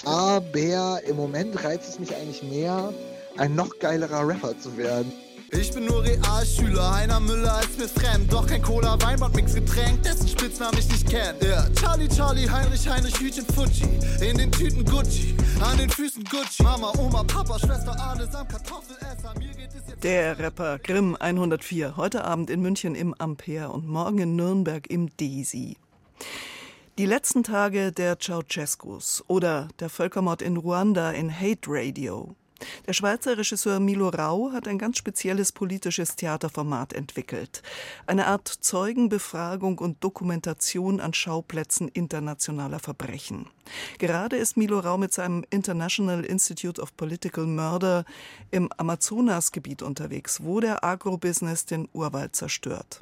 aber 0.05 1.03
im 1.03 1.17
Moment 1.17 1.65
reizt 1.65 1.89
es 1.89 1.99
mich 1.99 2.15
eigentlich 2.15 2.45
mehr, 2.45 2.95
ein 3.37 3.57
noch 3.57 3.81
geilerer 3.81 4.29
Rapper 4.29 4.57
zu 4.61 4.77
werden. 4.77 5.13
Ich 5.57 5.73
bin 5.73 5.85
nur 5.85 6.03
Realschüler, 6.03 6.95
Heiner 6.95 7.21
Müller 7.21 7.61
ist 7.61 7.79
mir 7.79 7.89
fremd. 7.89 8.33
Doch 8.33 8.45
kein 8.47 8.61
Cola, 8.61 9.01
Weinbad, 9.01 9.35
Mix 9.37 9.55
Getränk, 9.55 10.03
dessen 10.03 10.27
Spitznamen 10.27 10.77
ich 10.79 10.89
nicht 10.89 11.09
kenn. 11.09 11.37
Ja, 11.41 11.69
Charlie, 11.81 12.09
Charlie, 12.09 12.49
Heinrich, 12.49 12.89
Heinrich, 12.89 13.19
Hütchen, 13.21 13.47
Fuji. 13.47 13.85
In 14.21 14.37
den 14.37 14.51
Tüten 14.51 14.85
Gucci, 14.85 15.37
an 15.61 15.79
den 15.79 15.89
Füßen 15.89 16.25
Gucci. 16.25 16.63
Mama, 16.63 16.93
Oma, 16.99 17.23
Papa, 17.23 17.59
Schwester, 17.59 17.97
Adesam, 17.99 18.49
Kartoffelesser. 18.49 19.33
Mir 19.39 19.55
geht 19.55 19.69
es 19.69 19.89
jetzt. 19.89 20.03
Der 20.03 20.39
Rapper 20.41 20.81
Grimm 20.81 21.17
104, 21.19 21.97
heute 21.97 22.25
Abend 22.25 22.51
in 22.51 22.61
München 22.61 22.97
im 22.97 23.15
Ampere 23.15 23.69
und 23.69 23.87
morgen 23.87 24.19
in 24.19 24.37
Nürnberg 24.37 24.89
im 24.89 25.17
Desi. 25.17 25.77
Die 26.99 27.07
letzten 27.07 27.45
Tage 27.45 27.93
der 27.93 28.19
Ceausescus 28.19 29.23
oder 29.29 29.69
der 29.79 29.89
Völkermord 29.89 30.43
in 30.43 30.57
Ruanda 30.57 31.13
in 31.13 31.33
Hate 31.33 31.69
Radio 31.69 32.35
der 32.87 32.93
Schweizer 32.93 33.37
Regisseur 33.37 33.81
Milo 33.81 34.09
Rau 34.09 34.53
hat 34.53 34.69
ein 34.69 34.79
ganz 34.79 34.99
spezielles 34.99 35.53
politisches 35.53 36.17
Theaterformat 36.17 36.93
entwickelt. 36.93 37.63
Eine 38.07 38.27
Art 38.27 38.49
Zeugenbefragung 38.49 39.79
und 39.79 40.03
Dokumentation 40.03 41.01
an 41.01 41.15
Schauplätzen 41.15 41.89
internationaler 41.89 42.79
Verbrechen. 42.79 43.47
Gerade 43.99 44.37
ist 44.37 44.57
Milo 44.57 44.79
Rau 44.79 44.99
mit 44.99 45.13
seinem 45.13 45.45
International 45.51 46.25
Institute 46.25 46.81
of 46.81 46.97
Political 46.97 47.47
Murder 47.47 48.05
im 48.51 48.71
Amazonasgebiet 48.77 49.83
unterwegs, 49.83 50.43
wo 50.43 50.61
der 50.61 50.85
Agrobusiness 50.85 51.67
den 51.67 51.89
Urwald 51.93 52.37
zerstört. 52.37 53.01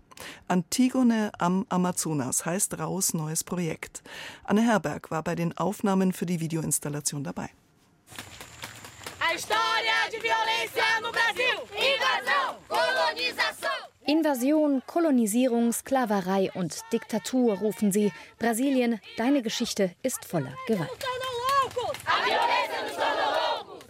Antigone 0.48 1.32
am 1.38 1.66
Amazonas 1.68 2.44
heißt 2.44 2.78
Raus 2.78 3.14
neues 3.14 3.44
Projekt. 3.44 4.02
Anne 4.44 4.62
Herberg 4.62 5.10
war 5.10 5.22
bei 5.22 5.34
den 5.34 5.56
Aufnahmen 5.56 6.12
für 6.12 6.26
die 6.26 6.40
Videoinstallation 6.40 7.24
dabei. 7.24 7.50
Invasion, 14.04 14.82
Kolonisierung, 14.86 15.72
Sklaverei 15.72 16.50
und 16.52 16.80
Diktatur 16.92 17.58
rufen 17.58 17.92
sie. 17.92 18.12
Brasilien, 18.38 19.00
deine 19.16 19.42
Geschichte 19.42 19.94
ist 20.02 20.24
voller 20.24 20.54
Gewalt. 20.66 20.90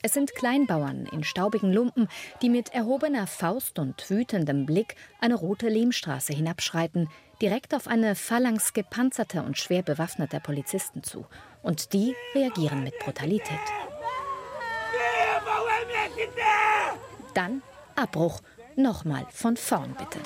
Es 0.02 0.12
sind 0.12 0.34
Kleinbauern 0.34 1.06
in 1.06 1.24
staubigen 1.24 1.72
Lumpen, 1.72 2.08
die 2.40 2.48
mit 2.48 2.74
erhobener 2.74 3.26
Faust 3.26 3.78
und 3.78 4.10
wütendem 4.10 4.66
Blick 4.66 4.96
eine 5.20 5.34
rote 5.34 5.68
Lehmstraße 5.68 6.32
hinabschreiten, 6.32 7.08
direkt 7.40 7.74
auf 7.74 7.88
eine 7.88 8.14
Phalanx 8.14 8.72
gepanzerter 8.72 9.44
und 9.44 9.58
schwer 9.58 9.82
bewaffneter 9.82 10.40
Polizisten 10.40 11.02
zu. 11.02 11.26
Und 11.62 11.92
die 11.92 12.14
reagieren 12.34 12.82
mit 12.82 12.98
Brutalität. 12.98 13.60
Dann 17.34 17.62
Abbruch. 17.96 18.40
Nochmal 18.74 19.26
von 19.30 19.56
vorn 19.56 19.94
bitte. 19.98 20.18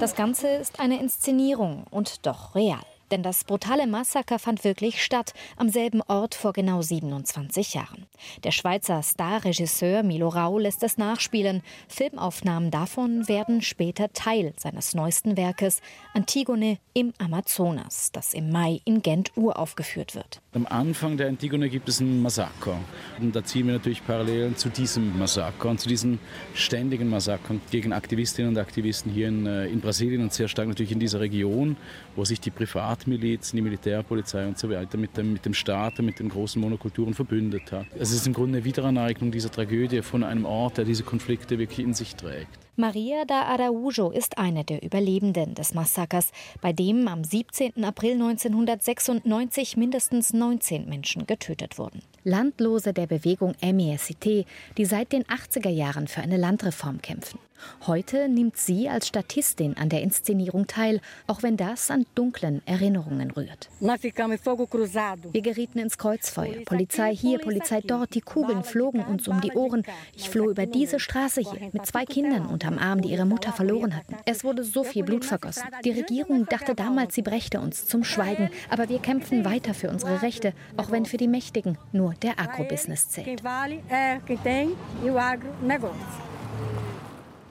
Das 0.00 0.14
Ganze 0.14 0.48
ist 0.48 0.80
eine 0.80 0.98
Inszenierung 0.98 1.84
und 1.90 2.26
doch 2.26 2.54
real. 2.54 2.80
Denn 3.10 3.22
das 3.22 3.44
brutale 3.44 3.86
Massaker 3.86 4.38
fand 4.38 4.64
wirklich 4.64 5.02
statt, 5.02 5.32
am 5.56 5.68
selben 5.68 6.02
Ort 6.02 6.34
vor 6.34 6.52
genau 6.52 6.82
27 6.82 7.74
Jahren. 7.74 8.06
Der 8.44 8.50
Schweizer 8.50 9.02
Starregisseur 9.02 10.02
Milo 10.02 10.28
Rau 10.28 10.58
lässt 10.58 10.82
es 10.82 10.98
nachspielen. 10.98 11.62
Filmaufnahmen 11.88 12.70
davon 12.70 13.28
werden 13.28 13.62
später 13.62 14.12
Teil 14.12 14.52
seines 14.56 14.94
neuesten 14.94 15.36
Werkes 15.36 15.80
Antigone 16.14 16.78
im 16.94 17.12
Amazonas, 17.18 18.10
das 18.12 18.34
im 18.34 18.50
Mai 18.50 18.80
in 18.84 19.02
Gent 19.02 19.32
uraufgeführt 19.36 20.14
wird. 20.14 20.40
Am 20.52 20.66
Anfang 20.66 21.16
der 21.16 21.28
Antigone 21.28 21.68
gibt 21.68 21.88
es 21.88 22.00
ein 22.00 22.22
Massaker. 22.22 22.78
Und 23.20 23.36
da 23.36 23.44
ziehen 23.44 23.66
wir 23.66 23.74
natürlich 23.74 24.04
Parallelen 24.04 24.56
zu 24.56 24.68
diesem 24.68 25.18
Massaker 25.18 25.68
und 25.68 25.80
zu 25.80 25.88
diesen 25.88 26.18
ständigen 26.54 27.08
Massakern 27.08 27.60
gegen 27.70 27.92
Aktivistinnen 27.92 28.52
und 28.52 28.58
Aktivisten 28.58 29.12
hier 29.12 29.28
in, 29.28 29.46
äh, 29.46 29.66
in 29.66 29.80
Brasilien 29.80 30.22
und 30.22 30.32
sehr 30.32 30.48
stark 30.48 30.68
natürlich 30.68 30.92
in 30.92 31.00
dieser 31.00 31.20
Region, 31.20 31.76
wo 32.14 32.24
sich 32.24 32.40
die 32.40 32.50
Privatmilizen, 32.96 33.56
die 33.56 33.62
Militärpolizei 33.62 34.46
und 34.46 34.58
so 34.58 34.70
weiter 34.70 34.98
mit 34.98 35.16
dem, 35.16 35.34
mit 35.34 35.44
dem 35.44 35.54
Staat 35.54 35.98
und 35.98 36.06
mit 36.06 36.18
den 36.18 36.28
großen 36.28 36.60
Monokulturen 36.60 37.14
verbündet 37.14 37.70
hat. 37.72 37.86
Es 37.98 38.12
ist 38.12 38.26
im 38.26 38.32
Grunde 38.32 38.58
eine 38.58 38.64
Wiederaneignung 38.64 39.30
dieser 39.30 39.50
Tragödie 39.50 40.02
von 40.02 40.24
einem 40.24 40.44
Ort, 40.44 40.78
der 40.78 40.84
diese 40.84 41.02
Konflikte 41.02 41.58
wirklich 41.58 41.80
in 41.80 41.94
sich 41.94 42.16
trägt. 42.16 42.65
Maria 42.78 43.24
da 43.24 43.44
Araujo 43.44 44.10
ist 44.10 44.36
eine 44.36 44.62
der 44.62 44.82
Überlebenden 44.82 45.54
des 45.54 45.72
Massakers, 45.72 46.30
bei 46.60 46.74
dem 46.74 47.08
am 47.08 47.24
17. 47.24 47.82
April 47.82 48.12
1996 48.12 49.78
mindestens 49.78 50.34
19 50.34 50.86
Menschen 50.86 51.26
getötet 51.26 51.78
wurden. 51.78 52.02
Landlose 52.22 52.92
der 52.92 53.06
Bewegung 53.06 53.54
MSCT, 53.62 54.44
die 54.76 54.84
seit 54.84 55.12
den 55.12 55.24
80er 55.24 55.70
Jahren 55.70 56.06
für 56.06 56.20
eine 56.20 56.36
Landreform 56.36 57.00
kämpfen. 57.00 57.38
Heute 57.86 58.28
nimmt 58.28 58.56
sie 58.56 58.88
als 58.88 59.08
Statistin 59.08 59.76
an 59.76 59.88
der 59.88 60.02
Inszenierung 60.02 60.66
teil, 60.66 61.00
auch 61.26 61.42
wenn 61.42 61.56
das 61.56 61.90
an 61.90 62.06
dunklen 62.14 62.62
Erinnerungen 62.66 63.30
rührt. 63.30 63.68
Wir 63.80 65.42
gerieten 65.42 65.78
ins 65.78 65.98
Kreuzfeuer. 65.98 66.64
Polizei 66.64 67.14
hier, 67.14 67.38
Polizei 67.38 67.80
dort. 67.80 68.14
Die 68.14 68.20
Kugeln 68.20 68.64
flogen 68.64 69.04
uns 69.04 69.28
um 69.28 69.40
die 69.40 69.52
Ohren. 69.52 69.84
Ich 70.14 70.28
floh 70.28 70.50
über 70.50 70.66
diese 70.66 71.00
Straße 71.00 71.40
hier 71.40 71.70
mit 71.72 71.86
zwei 71.86 72.04
Kindern 72.04 72.46
unterm 72.66 72.78
Arm, 72.78 73.02
die 73.02 73.10
ihre 73.10 73.24
Mutter 73.24 73.52
verloren 73.52 73.96
hatten. 73.96 74.16
Es 74.24 74.44
wurde 74.44 74.64
so 74.64 74.84
viel 74.84 75.04
Blut 75.04 75.24
vergossen. 75.24 75.64
Die 75.84 75.92
Regierung 75.92 76.46
dachte 76.46 76.74
damals, 76.74 77.14
sie 77.14 77.22
brächte 77.22 77.60
uns 77.60 77.86
zum 77.86 78.04
Schweigen. 78.04 78.50
Aber 78.70 78.88
wir 78.88 78.98
kämpfen 78.98 79.44
weiter 79.44 79.74
für 79.74 79.88
unsere 79.88 80.22
Rechte, 80.22 80.52
auch 80.76 80.90
wenn 80.90 81.06
für 81.06 81.16
die 81.16 81.28
Mächtigen 81.28 81.78
nur 81.92 82.14
der 82.14 82.38
Agrobusiness 82.40 83.08
zählt. 83.10 83.42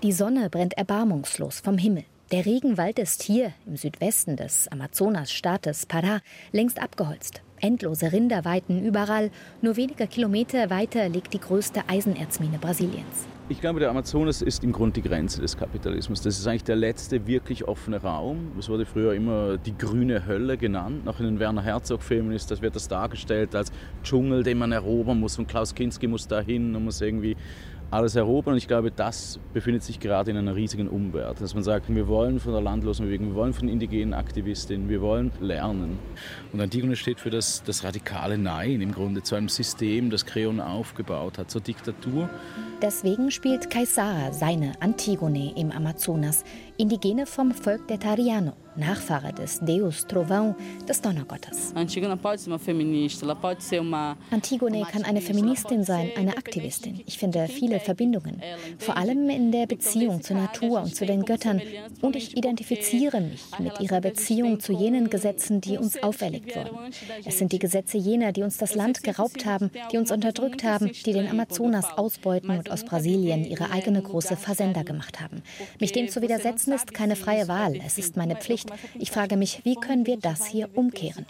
Die 0.04 0.12
Sonne 0.12 0.50
brennt 0.50 0.74
erbarmungslos 0.78 1.62
vom 1.62 1.78
Himmel. 1.78 2.04
Der 2.32 2.46
Regenwald 2.46 3.00
ist 3.00 3.24
hier 3.24 3.54
im 3.66 3.78
Südwesten 3.78 4.36
des 4.36 4.68
Amazonasstaates 4.68 5.88
Pará 5.88 6.22
längst 6.52 6.82
abgeholzt. 6.82 7.42
Endlose 7.60 8.12
Rinderweiten 8.12 8.84
überall. 8.84 9.32
Nur 9.62 9.78
wenige 9.78 10.08
Kilometer 10.08 10.70
weiter 10.70 11.10
liegt 11.10 11.34
die 11.34 11.40
größte 11.40 11.88
Eisenerzmine 11.88 12.58
Brasiliens. 12.58 13.28
Ich 13.48 13.62
glaube, 13.62 13.80
der 13.80 13.92
Amazonas 13.92 14.42
ist 14.42 14.64
im 14.64 14.72
Grunde 14.72 15.02
die 15.02 15.08
Grenze 15.08 15.40
des 15.40 15.56
Kapitalismus. 15.56 16.20
Das 16.22 16.40
ist 16.40 16.48
eigentlich 16.48 16.64
der 16.64 16.78
letzte 16.78 17.28
wirklich 17.28 17.68
offene 17.68 18.02
Raum. 18.02 18.54
Es 18.58 18.70
wurde 18.70 18.88
früher 18.88 19.14
immer 19.14 19.58
die 19.58 19.78
grüne 19.78 20.26
Hölle 20.26 20.58
genannt. 20.58 21.06
Nach 21.06 21.18
den 21.18 21.40
Werner 21.40 21.62
Herzog-Filmen 21.62 22.32
ist 22.32 22.50
das, 22.50 22.64
wird 22.64 22.76
das 22.76 22.88
dargestellt 22.88 23.54
als 23.54 23.72
Dschungel, 24.04 24.42
den 24.42 24.58
man 24.58 24.72
erobern 24.72 25.20
muss. 25.20 25.38
Und 25.38 25.48
Klaus 25.48 25.76
Kinski 25.76 26.08
muss 26.08 26.28
dahin 26.28 26.76
und 26.76 26.86
muss 26.86 27.00
irgendwie 27.02 27.38
alles 27.92 28.16
erobern. 28.16 28.54
Und 28.54 28.58
ich 28.58 28.68
glaube, 28.68 28.92
das 28.92 29.40
befindet 29.54 29.84
sich 29.84 30.00
gerade 30.00 30.32
in 30.32 30.38
einer 30.38 30.56
riesigen 30.56 30.88
Umwelt. 30.88 31.42
Dass 31.42 31.54
man 31.54 31.64
sagt, 31.64 31.94
wir 31.94 32.08
wollen 32.08 32.40
von 32.40 32.54
der 32.54 32.62
Landlosenbewegung, 32.62 33.30
wir 33.30 33.36
wollen 33.36 33.54
von 33.54 33.68
indigenen 33.68 34.14
Aktivistinnen, 34.14 34.90
wir 34.90 35.02
wollen 35.02 35.32
lernen. 35.40 36.00
Und 36.54 36.62
Antigone 36.62 36.96
steht 36.96 37.20
für 37.20 37.30
das, 37.30 37.64
das 37.64 37.84
radikale 37.84 38.38
Nein 38.38 38.82
im 38.82 38.94
Grunde 38.94 39.24
zu 39.24 39.36
einem 39.36 39.50
System, 39.50 40.10
das 40.10 40.26
Creon 40.26 40.60
aufgebaut 40.60 41.38
hat, 41.38 41.50
zur 41.52 41.62
Diktatur. 41.62 42.30
Deswegen 42.82 43.32
spielt 43.32 43.70
Caesara 43.70 44.34
seine 44.34 44.74
Antigone 44.82 45.54
im 45.56 45.72
Amazonas, 45.72 46.44
Indigene 46.78 47.26
vom 47.26 47.52
Volk 47.52 47.88
der 47.88 48.00
Tariano. 48.00 48.54
Nachfahre 48.78 49.32
des 49.34 49.60
Deus 49.60 50.06
Trovão, 50.08 50.56
des 50.88 51.02
Donnergottes. 51.02 51.74
Antigone 54.32 54.84
kann 54.92 55.04
eine 55.04 55.22
Feministin 55.22 55.84
sein, 55.84 56.12
eine 56.18 56.36
Aktivistin. 56.38 57.02
Ich 57.06 57.18
finde 57.18 57.48
viele 57.48 57.80
Verbindungen, 57.80 58.42
vor 58.78 58.98
allem 58.98 59.30
in 59.30 59.52
der 59.52 59.66
Beziehung 59.66 60.22
zur 60.22 60.36
Natur 60.38 60.82
und 60.82 60.96
zu 60.96 61.06
den 61.06 61.24
Göttern. 61.24 61.62
Und 62.02 62.16
ich 62.16 62.36
identifiziere 62.36 63.22
mich 63.22 63.44
mit 63.60 63.80
ihrer 63.80 64.02
Beziehung 64.02 64.60
zu 64.60 64.74
jenen 64.74 65.10
Gesetzen, 65.10 65.62
die 65.62 65.78
uns 65.78 66.04
auferlegt 66.04 66.56
wurden. 66.56 66.92
Es 67.24 67.38
sind 67.38 67.54
die 67.54 67.60
Gesetze 67.60 67.98
jener, 67.98 68.34
die 68.34 68.44
uns 68.44 68.58
das 68.58 68.76
Land 68.76 69.04
geraubt 69.04 69.46
haben, 69.46 69.72
die 69.92 69.98
uns 69.98 70.12
unterdrückt 70.12 70.64
haben, 70.64 70.92
die 71.06 71.14
den 71.14 71.30
Amazonas 71.30 71.98
ausbeuten 71.98 72.50
und 72.50 72.70
aus 72.72 72.84
Brasilien 72.84 73.46
ihre 73.46 73.72
eigene 73.72 74.02
große 74.02 74.36
Versender 74.36 74.84
gemacht 74.84 75.22
haben. 75.22 75.42
Mich 75.80 75.94
dem 75.94 76.10
zu 76.10 76.22
widersetzen 76.22 76.65
ist 76.74 76.94
keine 76.94 77.16
freie 77.16 77.48
Wahl, 77.48 77.80
es 77.86 77.98
ist 77.98 78.18
meine 78.18 78.36
Pflicht. 78.36 78.70
Ich 78.96 79.12
frage 79.12 79.38
mich, 79.38 79.62
wie 79.64 79.76
können 79.76 80.06
wir 80.06 80.18
das 80.18 80.46
hier 80.46 80.70
umkehren? 80.76 81.26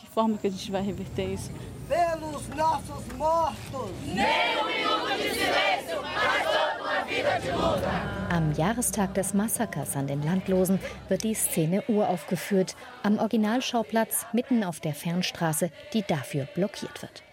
Am 8.29 8.53
Jahrestag 8.53 9.13
des 9.13 9.33
Massakers 9.33 9.95
an 9.95 10.07
den 10.07 10.23
Landlosen 10.23 10.79
wird 11.09 11.23
die 11.23 11.35
Szene 11.35 11.83
uraufgeführt, 11.87 12.75
am 13.03 13.19
Originalschauplatz 13.19 14.25
mitten 14.33 14.63
auf 14.63 14.79
der 14.79 14.93
Fernstraße, 14.93 15.69
die 15.93 16.03
dafür 16.07 16.45
blockiert 16.55 17.01
wird. 17.01 17.23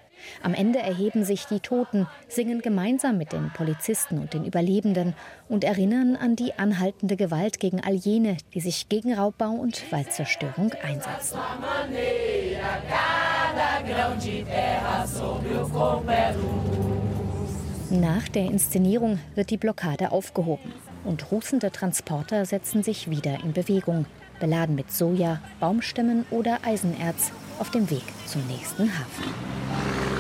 Am 0.42 0.54
Ende 0.54 0.78
erheben 0.78 1.24
sich 1.24 1.46
die 1.46 1.61
Toten, 1.61 2.06
singen 2.28 2.61
gemeinsam 2.61 3.18
mit 3.18 3.32
den 3.32 3.50
Polizisten 3.52 4.18
und 4.18 4.35
den 4.35 4.44
Überlebenden 4.44 5.14
und 5.48 5.64
erinnern 5.64 6.16
an 6.16 6.37
die 6.37 6.54
anhaltende 6.54 7.16
Gewalt 7.16 7.61
gegen 7.61 7.80
all 7.80 7.94
jene, 7.94 8.37
die 8.54 8.61
sich 8.61 8.88
gegen 8.88 9.14
Raubbau 9.14 9.50
und 9.50 9.90
Waldzerstörung 9.92 10.72
einsetzen. 10.82 11.38
Nach 17.90 18.28
der 18.28 18.46
Inszenierung 18.46 19.18
wird 19.35 19.50
die 19.50 19.58
Blockade 19.58 20.12
aufgehoben 20.12 20.72
und 21.04 21.30
rußende 21.30 21.70
Transporter 21.70 22.46
setzen 22.46 22.82
sich 22.82 23.11
wieder 23.11 23.42
in 23.42 23.52
Bewegung, 23.52 24.06
beladen 24.40 24.74
mit 24.74 24.90
Soja, 24.90 25.40
Baumstämmen 25.61 26.24
oder 26.30 26.58
Eisenerz 26.64 27.32
auf 27.58 27.70
dem 27.70 27.90
Weg 27.90 28.04
zum 28.26 28.46
nächsten 28.46 28.90
Hafen. 28.90 30.12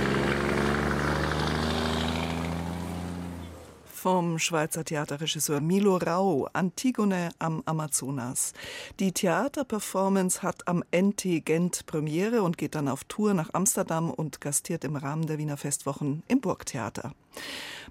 Vom 4.02 4.40
Schweizer 4.40 4.84
Theaterregisseur 4.84 5.60
Milo 5.60 5.96
Rau, 5.96 6.48
Antigone 6.52 7.28
am 7.38 7.62
Amazonas. 7.66 8.52
Die 8.98 9.12
Theaterperformance 9.12 10.42
hat 10.42 10.66
am 10.66 10.82
NT 10.92 11.44
Gent 11.44 11.86
Premiere 11.86 12.42
und 12.42 12.58
geht 12.58 12.74
dann 12.74 12.88
auf 12.88 13.04
Tour 13.04 13.32
nach 13.32 13.50
Amsterdam 13.52 14.10
und 14.10 14.40
gastiert 14.40 14.82
im 14.82 14.96
Rahmen 14.96 15.28
der 15.28 15.38
Wiener 15.38 15.56
Festwochen 15.56 16.24
im 16.26 16.40
Burgtheater. 16.40 17.14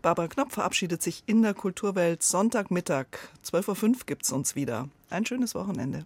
Barbara 0.01 0.27
Knopf 0.27 0.55
verabschiedet 0.55 1.01
sich 1.01 1.23
in 1.27 1.43
der 1.43 1.53
Kulturwelt 1.53 2.23
Sonntagmittag. 2.23 3.05
12.05 3.45 3.83
Uhr 3.85 3.95
gibt's 4.05 4.33
uns 4.33 4.53
wieder. 4.53 4.89
Ein 5.09 5.25
schönes 5.25 5.55
Wochenende. 5.55 6.05